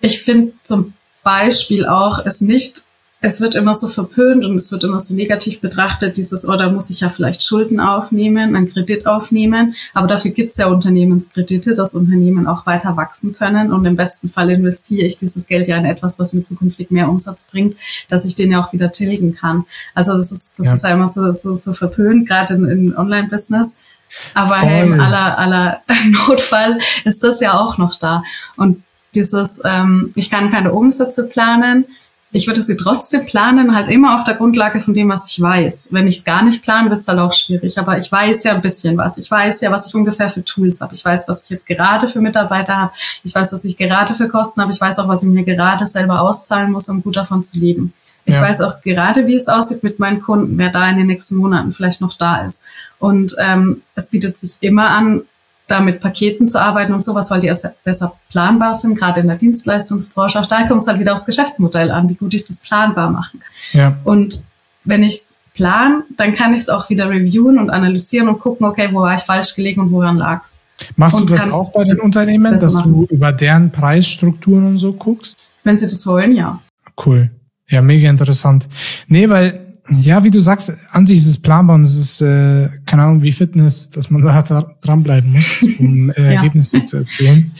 ich 0.00 0.22
finde 0.22 0.52
zum 0.62 0.94
Beispiel 1.22 1.86
auch 1.86 2.24
es 2.24 2.40
nicht 2.40 2.82
es 3.22 3.40
wird 3.40 3.54
immer 3.54 3.72
so 3.72 3.88
verpönt 3.88 4.44
und 4.44 4.54
es 4.54 4.70
wird 4.70 4.84
immer 4.84 4.98
so 4.98 5.14
negativ 5.14 5.60
betrachtet, 5.60 6.18
dieses, 6.18 6.46
oh, 6.46 6.56
da 6.56 6.70
muss 6.70 6.90
ich 6.90 7.00
ja 7.00 7.08
vielleicht 7.08 7.42
Schulden 7.42 7.80
aufnehmen, 7.80 8.54
einen 8.54 8.70
Kredit 8.70 9.06
aufnehmen. 9.06 9.74
Aber 9.94 10.06
dafür 10.06 10.32
gibt 10.32 10.50
es 10.50 10.58
ja 10.58 10.66
Unternehmenskredite, 10.66 11.74
dass 11.74 11.94
Unternehmen 11.94 12.46
auch 12.46 12.66
weiter 12.66 12.96
wachsen 12.96 13.34
können. 13.34 13.72
Und 13.72 13.86
im 13.86 13.96
besten 13.96 14.28
Fall 14.28 14.50
investiere 14.50 15.06
ich 15.06 15.16
dieses 15.16 15.46
Geld 15.46 15.66
ja 15.66 15.78
in 15.78 15.86
etwas, 15.86 16.18
was 16.18 16.34
mir 16.34 16.44
zukünftig 16.44 16.90
mehr 16.90 17.08
Umsatz 17.08 17.48
bringt, 17.50 17.76
dass 18.10 18.26
ich 18.26 18.34
den 18.34 18.52
ja 18.52 18.62
auch 18.62 18.74
wieder 18.74 18.92
tilgen 18.92 19.34
kann. 19.34 19.64
Also 19.94 20.14
das 20.14 20.30
ist, 20.30 20.58
das 20.58 20.66
ja. 20.66 20.74
ist 20.74 20.84
ja 20.84 20.90
immer 20.90 21.08
so, 21.08 21.32
so, 21.32 21.54
so 21.54 21.72
verpönt, 21.72 22.28
gerade 22.28 22.54
in, 22.54 22.68
in 22.68 22.96
Online-Business. 22.96 23.80
Aber 24.34 24.60
hey, 24.60 24.86
im 24.86 25.00
aller, 25.00 25.38
aller 25.38 25.80
Notfall 26.28 26.78
ist 27.04 27.24
das 27.24 27.40
ja 27.40 27.58
auch 27.58 27.78
noch 27.78 27.96
da. 27.96 28.22
Und 28.56 28.82
dieses, 29.14 29.62
ähm, 29.64 30.12
ich 30.14 30.30
kann 30.30 30.50
keine 30.50 30.72
Umsätze 30.72 31.26
planen, 31.26 31.86
ich 32.36 32.46
würde 32.46 32.60
sie 32.60 32.76
trotzdem 32.76 33.24
planen, 33.24 33.74
halt 33.74 33.88
immer 33.88 34.14
auf 34.14 34.24
der 34.24 34.34
Grundlage 34.34 34.80
von 34.80 34.92
dem, 34.92 35.08
was 35.08 35.30
ich 35.30 35.40
weiß. 35.40 35.88
Wenn 35.90 36.06
ich 36.06 36.18
es 36.18 36.24
gar 36.24 36.44
nicht 36.44 36.62
plane, 36.62 36.90
wird 36.90 37.00
es 37.00 37.08
halt 37.08 37.18
auch 37.18 37.32
schwierig. 37.32 37.78
Aber 37.78 37.96
ich 37.96 38.12
weiß 38.12 38.44
ja 38.44 38.52
ein 38.52 38.60
bisschen 38.60 38.96
was. 38.98 39.16
Ich 39.16 39.30
weiß 39.30 39.62
ja, 39.62 39.70
was 39.70 39.86
ich 39.86 39.94
ungefähr 39.94 40.28
für 40.28 40.44
Tools 40.44 40.82
habe. 40.82 40.94
Ich 40.94 41.02
weiß, 41.02 41.26
was 41.28 41.44
ich 41.44 41.50
jetzt 41.50 41.66
gerade 41.66 42.06
für 42.06 42.20
Mitarbeiter 42.20 42.76
habe. 42.76 42.92
Ich 43.24 43.34
weiß, 43.34 43.54
was 43.54 43.64
ich 43.64 43.78
gerade 43.78 44.14
für 44.14 44.28
Kosten 44.28 44.60
habe. 44.60 44.70
Ich 44.70 44.80
weiß 44.80 44.98
auch, 44.98 45.08
was 45.08 45.22
ich 45.22 45.30
mir 45.30 45.44
gerade 45.44 45.86
selber 45.86 46.20
auszahlen 46.20 46.72
muss, 46.72 46.90
um 46.90 47.02
gut 47.02 47.16
davon 47.16 47.42
zu 47.42 47.58
leben. 47.58 47.94
Ich 48.26 48.34
ja. 48.34 48.42
weiß 48.42 48.60
auch 48.60 48.82
gerade, 48.82 49.26
wie 49.26 49.34
es 49.34 49.48
aussieht 49.48 49.82
mit 49.82 49.98
meinen 49.98 50.20
Kunden, 50.20 50.58
wer 50.58 50.68
da 50.70 50.90
in 50.90 50.98
den 50.98 51.06
nächsten 51.06 51.36
Monaten 51.36 51.72
vielleicht 51.72 52.02
noch 52.02 52.14
da 52.18 52.44
ist. 52.44 52.64
Und 52.98 53.34
ähm, 53.40 53.80
es 53.94 54.08
bietet 54.08 54.36
sich 54.36 54.58
immer 54.60 54.90
an, 54.90 55.22
da 55.66 55.80
mit 55.80 56.00
Paketen 56.00 56.48
zu 56.48 56.60
arbeiten 56.60 56.92
und 56.92 57.02
sowas, 57.02 57.30
weil 57.30 57.40
die 57.40 57.52
besser 57.84 58.12
planbar 58.30 58.74
sind, 58.74 58.96
gerade 58.96 59.20
in 59.20 59.26
der 59.26 59.36
Dienstleistungsbranche. 59.36 60.38
Auch 60.40 60.46
da 60.46 60.66
kommt 60.66 60.82
es 60.82 60.88
halt 60.88 61.00
wieder 61.00 61.12
aufs 61.12 61.26
Geschäftsmodell 61.26 61.90
an, 61.90 62.08
wie 62.08 62.14
gut 62.14 62.34
ich 62.34 62.44
das 62.44 62.60
planbar 62.60 63.10
machen 63.10 63.40
kann. 63.40 63.80
Ja. 63.80 63.96
Und 64.04 64.44
wenn 64.84 65.02
ich 65.02 65.14
es 65.14 65.38
plan, 65.54 66.04
dann 66.16 66.34
kann 66.34 66.54
ich 66.54 66.60
es 66.60 66.68
auch 66.68 66.88
wieder 66.88 67.10
reviewen 67.10 67.58
und 67.58 67.70
analysieren 67.70 68.28
und 68.28 68.38
gucken, 68.38 68.66
okay, 68.66 68.88
wo 68.92 69.00
war 69.00 69.14
ich 69.16 69.22
falsch 69.22 69.54
gelegen 69.56 69.80
und 69.80 69.90
woran 69.90 70.16
lag's. 70.16 70.62
Machst 70.94 71.16
und 71.16 71.30
du 71.30 71.34
das 71.34 71.50
auch 71.50 71.72
bei 71.72 71.84
den 71.84 71.98
Unternehmen, 71.98 72.58
dass 72.60 72.74
machen. 72.74 72.92
du 72.92 73.04
über 73.06 73.32
deren 73.32 73.72
Preisstrukturen 73.72 74.66
und 74.66 74.78
so 74.78 74.92
guckst? 74.92 75.48
Wenn 75.64 75.76
sie 75.76 75.86
das 75.86 76.06
wollen, 76.06 76.36
ja. 76.36 76.60
Cool. 77.04 77.30
Ja, 77.68 77.82
mega 77.82 78.08
interessant. 78.08 78.68
Nee, 79.08 79.28
weil 79.28 79.65
ja, 79.90 80.22
wie 80.24 80.30
du 80.30 80.40
sagst, 80.40 80.72
an 80.90 81.06
sich 81.06 81.18
ist 81.18 81.26
es 81.26 81.38
planbar 81.38 81.76
und 81.76 81.84
es 81.84 81.96
ist, 81.96 82.20
äh, 82.20 82.68
keine 82.86 83.02
Ahnung, 83.02 83.22
wie 83.22 83.32
Fitness, 83.32 83.90
dass 83.90 84.10
man 84.10 84.22
da 84.48 84.68
dranbleiben 84.80 85.32
muss, 85.32 85.62
um 85.78 86.10
äh, 86.10 86.14
ja. 86.16 86.32
Ergebnisse 86.32 86.84
zu 86.84 86.98
erzielen. 86.98 87.52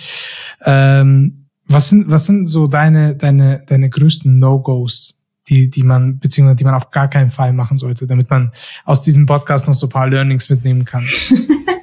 Ähm, 0.64 1.46
was 1.68 1.88
sind, 1.88 2.10
was 2.10 2.26
sind 2.26 2.46
so 2.46 2.66
deine, 2.66 3.14
deine, 3.16 3.62
deine 3.66 3.88
größten 3.88 4.38
No-Gos, 4.38 5.22
die, 5.48 5.68
die 5.68 5.82
man, 5.82 6.18
beziehungsweise 6.18 6.56
die 6.56 6.64
man 6.64 6.74
auf 6.74 6.90
gar 6.90 7.08
keinen 7.08 7.30
Fall 7.30 7.52
machen 7.52 7.78
sollte, 7.78 8.06
damit 8.06 8.30
man 8.30 8.52
aus 8.84 9.02
diesem 9.02 9.26
Podcast 9.26 9.66
noch 9.68 9.74
so 9.74 9.86
ein 9.86 9.90
paar 9.90 10.08
Learnings 10.08 10.48
mitnehmen 10.48 10.84
kann? 10.84 11.06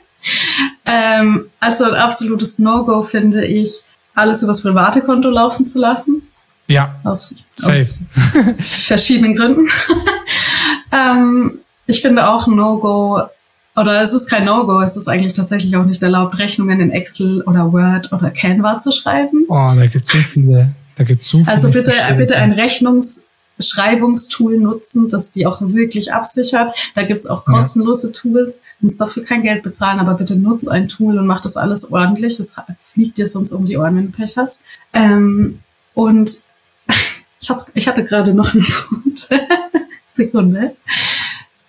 ähm, 0.85 1.45
also 1.59 1.85
ein 1.85 1.95
absolutes 1.95 2.59
No-Go 2.59 3.03
finde 3.03 3.45
ich, 3.45 3.83
alles 4.15 4.41
übers 4.43 4.61
private 4.61 5.01
Konto 5.01 5.29
laufen 5.29 5.65
zu 5.65 5.79
lassen. 5.79 6.23
Ja. 6.69 6.97
Aus, 7.03 7.33
aus 7.61 7.99
verschiedenen 8.59 9.35
Gründen. 9.35 9.67
Ähm, 10.93 11.59
Ich 11.85 12.01
finde 12.01 12.29
auch 12.29 12.47
ein 12.47 12.55
No-Go, 12.55 13.23
oder 13.75 14.01
es 14.01 14.13
ist 14.13 14.29
kein 14.29 14.45
No-Go, 14.45 14.79
es 14.81 14.95
ist 14.95 15.07
eigentlich 15.07 15.33
tatsächlich 15.33 15.75
auch 15.75 15.85
nicht 15.85 16.03
erlaubt, 16.03 16.37
Rechnungen 16.37 16.79
in 16.79 16.91
Excel 16.91 17.41
oder 17.41 17.73
Word 17.73 18.13
oder 18.13 18.29
Canva 18.29 18.77
zu 18.77 18.91
schreiben. 18.91 19.45
Oh, 19.47 19.71
da 19.75 19.87
gibt 19.87 20.05
es 20.05 20.11
so 20.11 20.19
viele. 20.19 20.69
Da 20.95 21.03
gibt's 21.03 21.29
so 21.29 21.39
viele. 21.39 21.49
Also 21.49 21.71
bitte, 21.71 21.91
bitte 22.15 22.35
ein 22.35 22.51
Rechnungsschreibungstool 22.51 24.59
nutzen, 24.59 25.09
das 25.09 25.31
die 25.31 25.47
auch 25.47 25.57
wirklich 25.61 26.13
absichert. 26.13 26.71
Da 26.93 27.01
gibt's 27.03 27.25
auch 27.25 27.45
kostenlose 27.45 28.07
ja. 28.07 28.13
Tools, 28.13 28.61
musst 28.79 29.01
dafür 29.01 29.23
kein 29.23 29.41
Geld 29.41 29.63
bezahlen, 29.63 29.99
aber 29.99 30.13
bitte 30.13 30.35
nutz 30.35 30.67
ein 30.67 30.87
Tool 30.87 31.17
und 31.17 31.25
mach 31.25 31.41
das 31.41 31.57
alles 31.57 31.91
ordentlich. 31.91 32.37
Das 32.37 32.55
fliegt 32.79 33.17
dir 33.17 33.25
sonst 33.25 33.53
um 33.53 33.65
die 33.65 33.77
Ohren, 33.77 33.95
wenn 33.95 34.11
du 34.11 34.17
Pech 34.17 34.37
hast. 34.37 34.65
Ähm, 34.93 35.61
und 35.95 36.43
ich 37.39 37.49
hatte, 37.49 37.65
ich 37.73 37.87
hatte 37.87 38.03
gerade 38.03 38.35
noch 38.35 38.53
einen 38.53 38.63
Punkt. 38.87 39.29
Sekunde. 40.13 40.75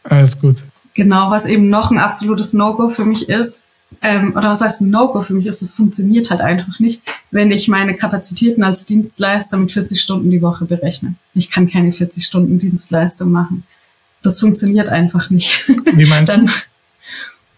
Alles 0.04 0.38
gut. 0.38 0.56
Genau, 0.94 1.30
was 1.30 1.46
eben 1.46 1.68
noch 1.68 1.90
ein 1.90 1.98
absolutes 1.98 2.52
No-Go 2.52 2.88
für 2.88 3.04
mich 3.04 3.28
ist, 3.28 3.68
ähm, 4.02 4.32
oder 4.36 4.50
was 4.50 4.60
heißt 4.60 4.82
ein 4.82 4.90
No-Go 4.90 5.20
für 5.20 5.34
mich 5.34 5.46
ist, 5.46 5.62
es 5.62 5.74
funktioniert 5.74 6.30
halt 6.30 6.40
einfach 6.40 6.78
nicht, 6.78 7.02
wenn 7.30 7.50
ich 7.50 7.68
meine 7.68 7.94
Kapazitäten 7.94 8.62
als 8.62 8.86
Dienstleister 8.86 9.56
mit 9.56 9.72
40 9.72 10.00
Stunden 10.00 10.30
die 10.30 10.42
Woche 10.42 10.64
berechne. 10.64 11.14
Ich 11.34 11.50
kann 11.50 11.68
keine 11.68 11.92
40 11.92 12.24
Stunden 12.24 12.58
Dienstleistung 12.58 13.30
machen. 13.30 13.64
Das 14.22 14.40
funktioniert 14.40 14.88
einfach 14.88 15.30
nicht. 15.30 15.68
Wie 15.92 16.06
meinst 16.06 16.30
Dann, 16.32 16.46
du? 16.46 16.52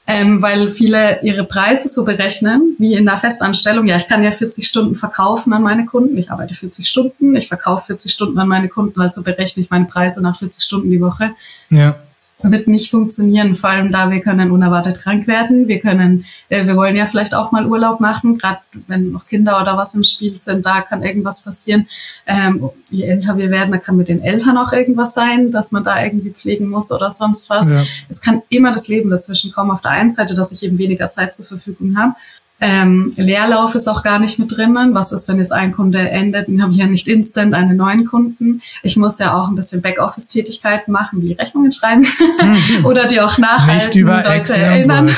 Ähm, 0.09 0.41
weil 0.41 0.71
viele 0.71 1.21
ihre 1.23 1.45
Preise 1.45 1.89
so 1.89 2.05
berechnen, 2.05 2.77
wie 2.79 2.95
in 2.95 3.09
einer 3.09 3.19
Festanstellung. 3.19 3.87
Ja, 3.87 3.97
ich 3.97 4.07
kann 4.07 4.23
ja 4.23 4.31
40 4.31 4.67
Stunden 4.67 4.95
verkaufen 4.95 5.53
an 5.53 5.63
meine 5.63 5.85
Kunden. 5.85 6.17
Ich 6.17 6.31
arbeite 6.31 6.55
40 6.55 6.89
Stunden, 6.89 7.35
ich 7.35 7.49
verkaufe 7.49 7.87
40 7.87 8.13
Stunden 8.13 8.39
an 8.39 8.47
meine 8.47 8.69
Kunden, 8.69 9.01
also 9.01 9.25
berechne 9.25 9.63
ich 9.63 9.71
meine 9.71 9.87
Preise 9.87 10.23
nach 10.23 10.37
40 10.37 10.63
Stunden 10.63 10.91
die 10.91 11.01
Woche. 11.01 11.33
Ja 11.71 11.97
wird 12.43 12.69
nicht 12.69 12.91
funktionieren, 12.91 13.57
vor 13.57 13.71
allem 13.71 13.91
da 13.91 14.11
wir 14.11 14.21
können 14.21 14.51
unerwartet 14.51 15.01
krank 15.01 15.27
werden. 15.27 15.69
Wir 15.69 15.81
können, 15.81 16.27
äh, 16.49 16.67
wir 16.67 16.77
wollen 16.77 16.95
ja 16.95 17.07
vielleicht 17.07 17.35
auch 17.35 17.51
mal 17.51 17.67
Urlaub 17.67 17.99
machen, 17.99 18.39
gerade 18.39 18.59
wenn 18.87 19.13
noch 19.13 19.27
Kinder 19.27 19.61
oder 19.61 19.77
was 19.77 19.95
im 19.95 20.05
Spiel 20.05 20.37
sind, 20.37 20.67
da 20.67 20.83
kann 20.83 21.03
irgendwas 21.03 21.45
passieren. 21.45 21.87
Ähm, 22.27 22.69
je 22.91 23.05
älter 23.05 23.39
wir 23.39 23.51
werden, 23.51 23.73
da 23.73 23.79
kann 23.79 23.97
mit 23.97 24.09
den 24.09 24.23
Eltern 24.23 24.59
auch 24.59 24.73
irgendwas 24.73 25.15
sein, 25.15 25.51
dass 25.51 25.73
man 25.73 25.83
da 25.83 26.03
irgendwie 26.03 26.31
pflegen 26.31 26.69
muss 26.69 26.93
oder 26.93 27.11
sonst 27.11 27.49
was. 27.49 27.71
Ja. 27.71 27.85
Es 28.09 28.21
kann 28.21 28.43
immer 28.51 28.73
das 28.73 28.89
Leben 28.89 29.09
dazwischen 29.09 29.51
kommen. 29.53 29.71
Auf 29.71 29.81
der 29.81 29.93
einen 29.93 30.11
Seite, 30.11 30.35
dass 30.35 30.53
ich 30.53 30.63
eben 30.63 30.79
weniger 30.79 31.09
Zeit 31.09 31.35
zur 31.35 31.47
Verfügung 31.47 31.97
habe 31.99 32.15
ähm, 32.59 33.13
Leerlauf 33.17 33.75
ist 33.75 33.87
auch 33.87 34.03
gar 34.03 34.19
nicht 34.19 34.39
mit 34.39 34.57
drinnen. 34.57 34.95
Was 34.95 35.13
ist, 35.13 35.29
wenn 35.29 35.39
jetzt 35.39 35.53
ein 35.53 35.73
Kunde 35.73 35.99
endet? 35.99 36.49
Dann 36.49 36.63
habe 36.63 36.73
ich 36.73 36.79
ja 36.79 36.87
nicht 36.87 37.07
instant 37.07 37.53
einen 37.53 37.77
neuen 37.77 38.07
Kunden. 38.07 38.63
Ich 38.83 38.97
muss 38.97 39.19
ja 39.19 39.35
auch 39.35 39.49
ein 39.49 39.55
bisschen 39.55 39.83
Backoffice-Tätigkeiten 39.83 40.91
machen, 40.91 41.21
wie 41.23 41.33
Rechnungen 41.33 41.71
schreiben 41.71 42.07
mhm. 42.41 42.85
oder 42.87 43.07
die 43.07 43.21
auch 43.21 43.37
nachhalten, 43.37 43.87
nicht 43.87 43.95
über 43.97 44.17
Leute 44.17 44.29
Excel 44.31 44.61
erinnern. 44.61 45.11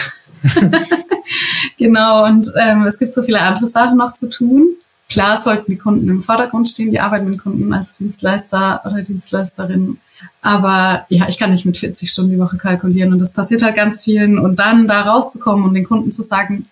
genau, 1.79 2.27
und 2.27 2.49
ähm, 2.61 2.85
es 2.87 2.99
gibt 2.99 3.13
so 3.13 3.23
viele 3.23 3.41
andere 3.41 3.67
Sachen 3.67 3.97
noch 3.97 4.15
zu 4.15 4.29
tun. 4.29 4.75
Klar 5.09 5.37
sollten 5.37 5.71
die 5.71 5.79
Kunden 5.79 6.09
im 6.09 6.23
Vordergrund 6.23 6.69
stehen, 6.69 6.91
die 6.91 7.01
arbeiten 7.01 7.31
mit 7.31 7.43
Kunden 7.43 7.73
als 7.73 7.99
Dienstleister 7.99 8.83
oder 8.85 9.03
Dienstleisterin. 9.03 9.99
Aber 10.43 11.07
ja, 11.09 11.29
ich 11.29 11.39
kann 11.39 11.53
nicht 11.53 11.65
mit 11.65 11.79
40 11.79 12.11
Stunden 12.11 12.33
die 12.33 12.39
Woche 12.39 12.57
kalkulieren 12.57 13.13
und 13.13 13.21
das 13.23 13.33
passiert 13.33 13.63
halt 13.63 13.77
ganz 13.77 14.03
vielen. 14.03 14.39
Und 14.39 14.59
dann 14.59 14.89
da 14.89 15.03
rauszukommen 15.03 15.65
und 15.65 15.75
den 15.75 15.85
Kunden 15.85 16.11
zu 16.11 16.23
sagen, 16.23 16.67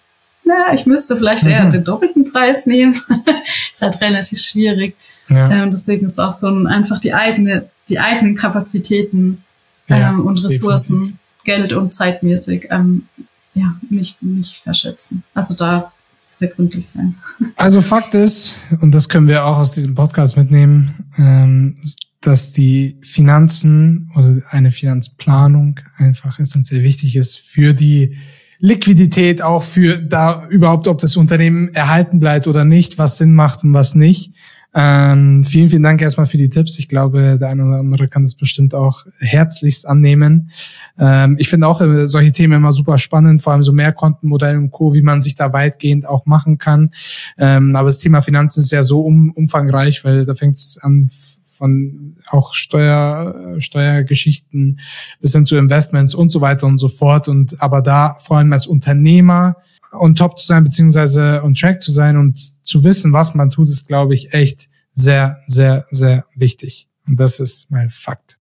na, 0.46 0.72
ich 0.72 0.86
müsste 0.86 1.16
vielleicht 1.16 1.44
eher 1.44 1.64
mhm. 1.64 1.70
den 1.70 1.84
doppelten 1.84 2.30
Preis 2.30 2.66
nehmen. 2.66 3.02
ist 3.72 3.82
halt 3.82 4.00
relativ 4.00 4.38
schwierig. 4.38 4.96
Ja. 5.28 5.50
Ähm, 5.50 5.70
deswegen 5.72 6.06
ist 6.06 6.20
auch 6.20 6.32
so 6.32 6.48
ein, 6.48 6.68
einfach 6.68 7.00
die 7.00 7.12
eigene, 7.12 7.68
die 7.88 7.98
eigenen 7.98 8.36
Kapazitäten 8.36 9.44
ja, 9.88 10.10
ähm, 10.10 10.24
und 10.24 10.38
Ressourcen, 10.38 10.94
definitiv. 10.94 11.18
Geld 11.44 11.72
und 11.72 11.94
zeitmäßig, 11.94 12.68
ähm, 12.70 13.08
ja, 13.54 13.74
nicht, 13.90 14.22
nicht 14.22 14.56
verschätzen. 14.56 15.24
Also 15.34 15.54
da 15.54 15.92
sehr 16.28 16.48
gründlich 16.48 16.86
sein. 16.86 17.16
Also 17.56 17.80
Fakt 17.80 18.14
ist, 18.14 18.54
und 18.80 18.92
das 18.92 19.08
können 19.08 19.28
wir 19.28 19.44
auch 19.44 19.58
aus 19.58 19.72
diesem 19.72 19.94
Podcast 19.94 20.36
mitnehmen, 20.36 20.94
ähm, 21.18 21.76
dass 22.20 22.52
die 22.52 22.98
Finanzen 23.02 24.12
oder 24.16 24.42
eine 24.50 24.70
Finanzplanung 24.70 25.80
einfach 25.96 26.38
essentiell 26.38 26.82
wichtig 26.82 27.16
ist 27.16 27.38
für 27.38 27.74
die 27.74 28.16
Liquidität 28.58 29.42
auch 29.42 29.62
für 29.62 29.98
da 29.98 30.46
überhaupt, 30.48 30.88
ob 30.88 30.98
das 30.98 31.16
Unternehmen 31.16 31.74
erhalten 31.74 32.20
bleibt 32.20 32.46
oder 32.46 32.64
nicht, 32.64 32.98
was 32.98 33.18
Sinn 33.18 33.34
macht 33.34 33.64
und 33.64 33.74
was 33.74 33.94
nicht. 33.94 34.32
Ähm, 34.78 35.42
vielen, 35.42 35.70
vielen 35.70 35.82
Dank 35.82 36.02
erstmal 36.02 36.26
für 36.26 36.36
die 36.36 36.50
Tipps. 36.50 36.78
Ich 36.78 36.86
glaube, 36.86 37.38
der 37.40 37.48
eine 37.48 37.64
oder 37.64 37.78
andere 37.78 38.08
kann 38.08 38.24
das 38.24 38.34
bestimmt 38.34 38.74
auch 38.74 39.06
herzlichst 39.20 39.88
annehmen. 39.88 40.50
Ähm, 40.98 41.36
ich 41.38 41.48
finde 41.48 41.66
auch 41.66 41.80
äh, 41.80 42.06
solche 42.06 42.32
Themen 42.32 42.52
immer 42.52 42.72
super 42.72 42.98
spannend, 42.98 43.40
vor 43.40 43.54
allem 43.54 43.62
so 43.62 43.72
Mehrkontenmodelle 43.72 44.58
und 44.58 44.70
Co., 44.72 44.92
wie 44.92 45.00
man 45.00 45.22
sich 45.22 45.34
da 45.34 45.54
weitgehend 45.54 46.06
auch 46.06 46.26
machen 46.26 46.58
kann. 46.58 46.90
Ähm, 47.38 47.74
aber 47.74 47.86
das 47.86 47.96
Thema 47.96 48.20
Finanzen 48.20 48.60
ist 48.60 48.70
ja 48.70 48.82
so 48.82 49.00
um, 49.00 49.30
umfangreich, 49.30 50.04
weil 50.04 50.26
da 50.26 50.34
fängt 50.34 50.56
es 50.56 50.78
an 50.82 51.10
von 51.56 52.16
auch 52.28 52.54
Steuer, 52.54 53.56
Steuergeschichten 53.58 54.80
bis 55.20 55.32
hin 55.32 55.46
zu 55.46 55.56
Investments 55.56 56.14
und 56.14 56.30
so 56.30 56.40
weiter 56.40 56.66
und 56.66 56.78
so 56.78 56.88
fort. 56.88 57.28
Und 57.28 57.60
aber 57.60 57.82
da 57.82 58.16
vor 58.20 58.38
allem 58.38 58.52
als 58.52 58.66
Unternehmer 58.66 59.56
on 59.92 60.14
top 60.14 60.38
zu 60.38 60.46
sein, 60.46 60.64
beziehungsweise 60.64 61.42
on 61.42 61.54
track 61.54 61.82
zu 61.82 61.92
sein 61.92 62.16
und 62.16 62.54
zu 62.64 62.84
wissen, 62.84 63.12
was 63.12 63.34
man 63.34 63.50
tut, 63.50 63.68
ist, 63.68 63.86
glaube 63.86 64.14
ich, 64.14 64.32
echt 64.32 64.68
sehr, 64.92 65.42
sehr, 65.46 65.86
sehr 65.90 66.24
wichtig. 66.34 66.88
Und 67.06 67.20
das 67.20 67.40
ist 67.40 67.70
mein 67.70 67.90
Fakt. 67.90 68.38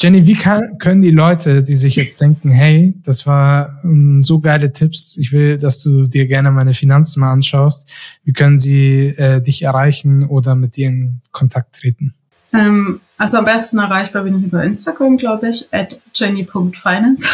Jenny, 0.00 0.26
wie 0.26 0.34
kann, 0.34 0.78
können 0.78 1.02
die 1.02 1.10
Leute, 1.10 1.64
die 1.64 1.74
sich 1.74 1.96
jetzt 1.96 2.20
denken, 2.20 2.50
hey, 2.50 2.94
das 3.02 3.26
war 3.26 3.80
um, 3.82 4.22
so 4.22 4.38
geile 4.38 4.70
Tipps, 4.70 5.16
ich 5.16 5.32
will, 5.32 5.58
dass 5.58 5.82
du 5.82 6.04
dir 6.04 6.28
gerne 6.28 6.52
meine 6.52 6.72
Finanzen 6.72 7.18
mal 7.18 7.32
anschaust, 7.32 7.90
wie 8.22 8.32
können 8.32 8.58
sie 8.58 9.08
äh, 9.16 9.42
dich 9.42 9.62
erreichen 9.62 10.24
oder 10.24 10.54
mit 10.54 10.76
dir 10.76 10.88
in 10.88 11.20
Kontakt 11.32 11.74
treten? 11.74 12.14
Ähm, 12.52 13.00
also 13.16 13.38
am 13.38 13.44
besten 13.44 13.78
erreichbar 13.78 14.22
bin 14.22 14.38
ich 14.38 14.44
über 14.44 14.62
Instagram, 14.62 15.16
glaube 15.16 15.48
ich, 15.48 15.68
at 15.72 16.00
jenny.finance, 16.14 17.28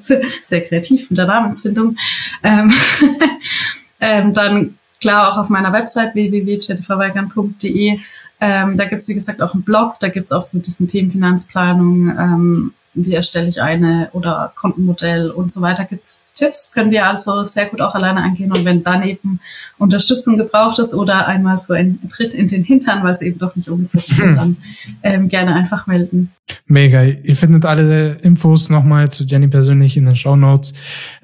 sehr 0.42 0.60
kreativ 0.62 1.10
mit 1.10 1.18
der 1.18 1.26
Namensfindung. 1.26 1.96
Ähm, 2.42 2.72
ähm, 4.00 4.34
dann 4.34 4.78
klar 5.00 5.32
auch 5.32 5.38
auf 5.38 5.48
meiner 5.48 5.72
Website 5.72 6.14
www.jenniferweigern.de. 6.14 7.98
Ähm, 8.40 8.76
da 8.76 8.84
gibt's 8.84 9.08
wie 9.08 9.14
gesagt, 9.14 9.40
auch 9.40 9.54
einen 9.54 9.62
Blog, 9.62 9.96
da 10.00 10.08
gibt's 10.08 10.32
auch 10.32 10.46
zu 10.46 10.58
diesen 10.58 10.88
Themen 10.88 11.10
Finanzplanung, 11.10 12.10
ähm, 12.10 12.74
wie 12.94 13.14
erstelle 13.14 13.48
ich 13.48 13.60
eine 13.60 14.08
oder 14.12 14.52
Kontenmodell 14.54 15.30
und 15.30 15.50
so 15.50 15.60
weiter. 15.60 15.84
Gibt's 15.84 16.30
Tipps, 16.34 16.72
können 16.72 16.90
wir 16.90 17.06
also 17.06 17.42
sehr 17.44 17.66
gut 17.66 17.80
auch 17.80 17.94
alleine 17.94 18.22
angehen. 18.22 18.52
Und 18.52 18.64
wenn 18.64 18.82
dann 18.82 19.02
eben 19.02 19.40
Unterstützung 19.78 20.36
gebraucht 20.36 20.78
ist 20.78 20.94
oder 20.94 21.26
einmal 21.26 21.58
so 21.58 21.74
ein 21.74 21.98
Tritt 22.08 22.34
in 22.34 22.48
den 22.48 22.64
Hintern, 22.64 23.02
weil 23.02 23.12
es 23.12 23.22
eben 23.22 23.38
doch 23.38 23.54
nicht 23.56 23.68
umgesetzt 23.68 24.18
wird, 24.18 24.36
dann 24.36 24.56
ähm, 25.02 25.28
gerne 25.28 25.54
einfach 25.54 25.86
melden. 25.86 26.30
Mega. 26.66 27.02
Ihr 27.02 27.36
findet 27.36 27.64
alle 27.64 28.14
Infos 28.22 28.70
nochmal 28.70 29.10
zu 29.10 29.24
Jenny 29.24 29.48
persönlich 29.48 29.96
in 29.96 30.04
den 30.04 30.16
Show 30.16 30.36
Notes. 30.36 30.74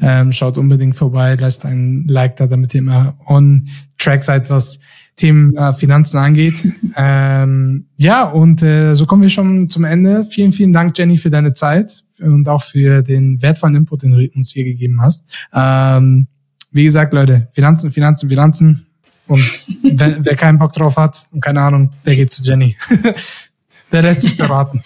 Ähm, 0.01 0.33
schaut 0.33 0.59
unbedingt 0.59 0.97
vorbei, 0.97 1.37
lasst 1.39 1.65
ein 1.65 2.05
Like 2.09 2.37
da, 2.37 2.47
damit 2.47 2.75
ihr 2.75 2.81
immer 2.81 3.15
on 3.27 3.69
track 3.99 4.25
seid, 4.25 4.51
was 4.51 4.81
Themen 5.21 5.55
äh, 5.55 5.75
Finanzen 5.75 6.17
angeht. 6.17 6.67
ähm, 6.97 7.87
ja, 7.97 8.25
und 8.25 8.63
äh, 8.63 8.95
so 8.95 9.05
kommen 9.05 9.21
wir 9.21 9.29
schon 9.29 9.69
zum 9.69 9.85
Ende. 9.85 10.25
Vielen, 10.25 10.53
vielen 10.53 10.73
Dank, 10.73 10.97
Jenny, 10.97 11.19
für 11.19 11.29
deine 11.29 11.53
Zeit 11.53 12.05
und 12.21 12.49
auch 12.49 12.63
für 12.63 13.03
den 13.03 13.41
wertvollen 13.43 13.77
Input, 13.77 14.03
den 14.03 14.13
du 14.13 14.31
uns 14.35 14.53
hier 14.53 14.65
gegeben 14.65 15.01
hast. 15.03 15.27
Ähm, 15.53 16.27
wie 16.73 16.85
gesagt, 16.85 17.13
Leute, 17.13 17.49
Finanzen, 17.53 17.93
Finanzen, 17.93 18.31
Finanzen. 18.31 18.87
Und 19.27 19.69
wer, 19.83 20.25
wer 20.25 20.37
keinen 20.37 20.59
Bock 20.59 20.73
drauf 20.73 20.97
hat 20.97 21.27
und 21.31 21.43
keine 21.43 21.61
Ahnung, 21.61 21.93
der 22.07 22.17
geht 22.17 22.33
zu 22.33 22.43
Jenny. 22.43 22.77
der 23.93 24.03
lässt 24.03 24.23
sich 24.23 24.37
beraten. 24.37 24.83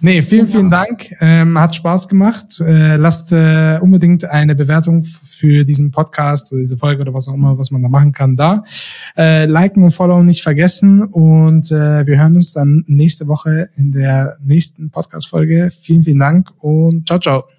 nee, 0.00 0.22
vielen, 0.22 0.48
vielen 0.48 0.70
Dank. 0.70 1.14
Ähm, 1.20 1.58
hat 1.58 1.74
Spaß 1.74 2.08
gemacht. 2.08 2.46
Äh, 2.60 2.96
lasst 2.96 3.32
äh, 3.32 3.78
unbedingt 3.80 4.24
eine 4.24 4.54
Bewertung 4.54 5.04
für 5.40 5.64
diesen 5.64 5.90
Podcast 5.90 6.52
oder 6.52 6.60
diese 6.60 6.76
Folge 6.76 7.00
oder 7.00 7.14
was 7.14 7.26
auch 7.28 7.34
immer, 7.34 7.56
was 7.56 7.70
man 7.70 7.82
da 7.82 7.88
machen 7.88 8.12
kann, 8.12 8.36
da. 8.36 8.62
Äh, 9.16 9.46
liken 9.46 9.82
und 9.82 9.90
followen 9.90 10.26
nicht 10.26 10.42
vergessen. 10.42 11.02
Und 11.02 11.72
äh, 11.72 12.06
wir 12.06 12.18
hören 12.18 12.36
uns 12.36 12.52
dann 12.52 12.84
nächste 12.86 13.26
Woche 13.26 13.70
in 13.76 13.90
der 13.90 14.36
nächsten 14.44 14.90
Podcast-Folge. 14.90 15.70
Vielen, 15.80 16.04
vielen 16.04 16.18
Dank 16.18 16.52
und 16.58 17.06
ciao, 17.06 17.18
ciao. 17.18 17.50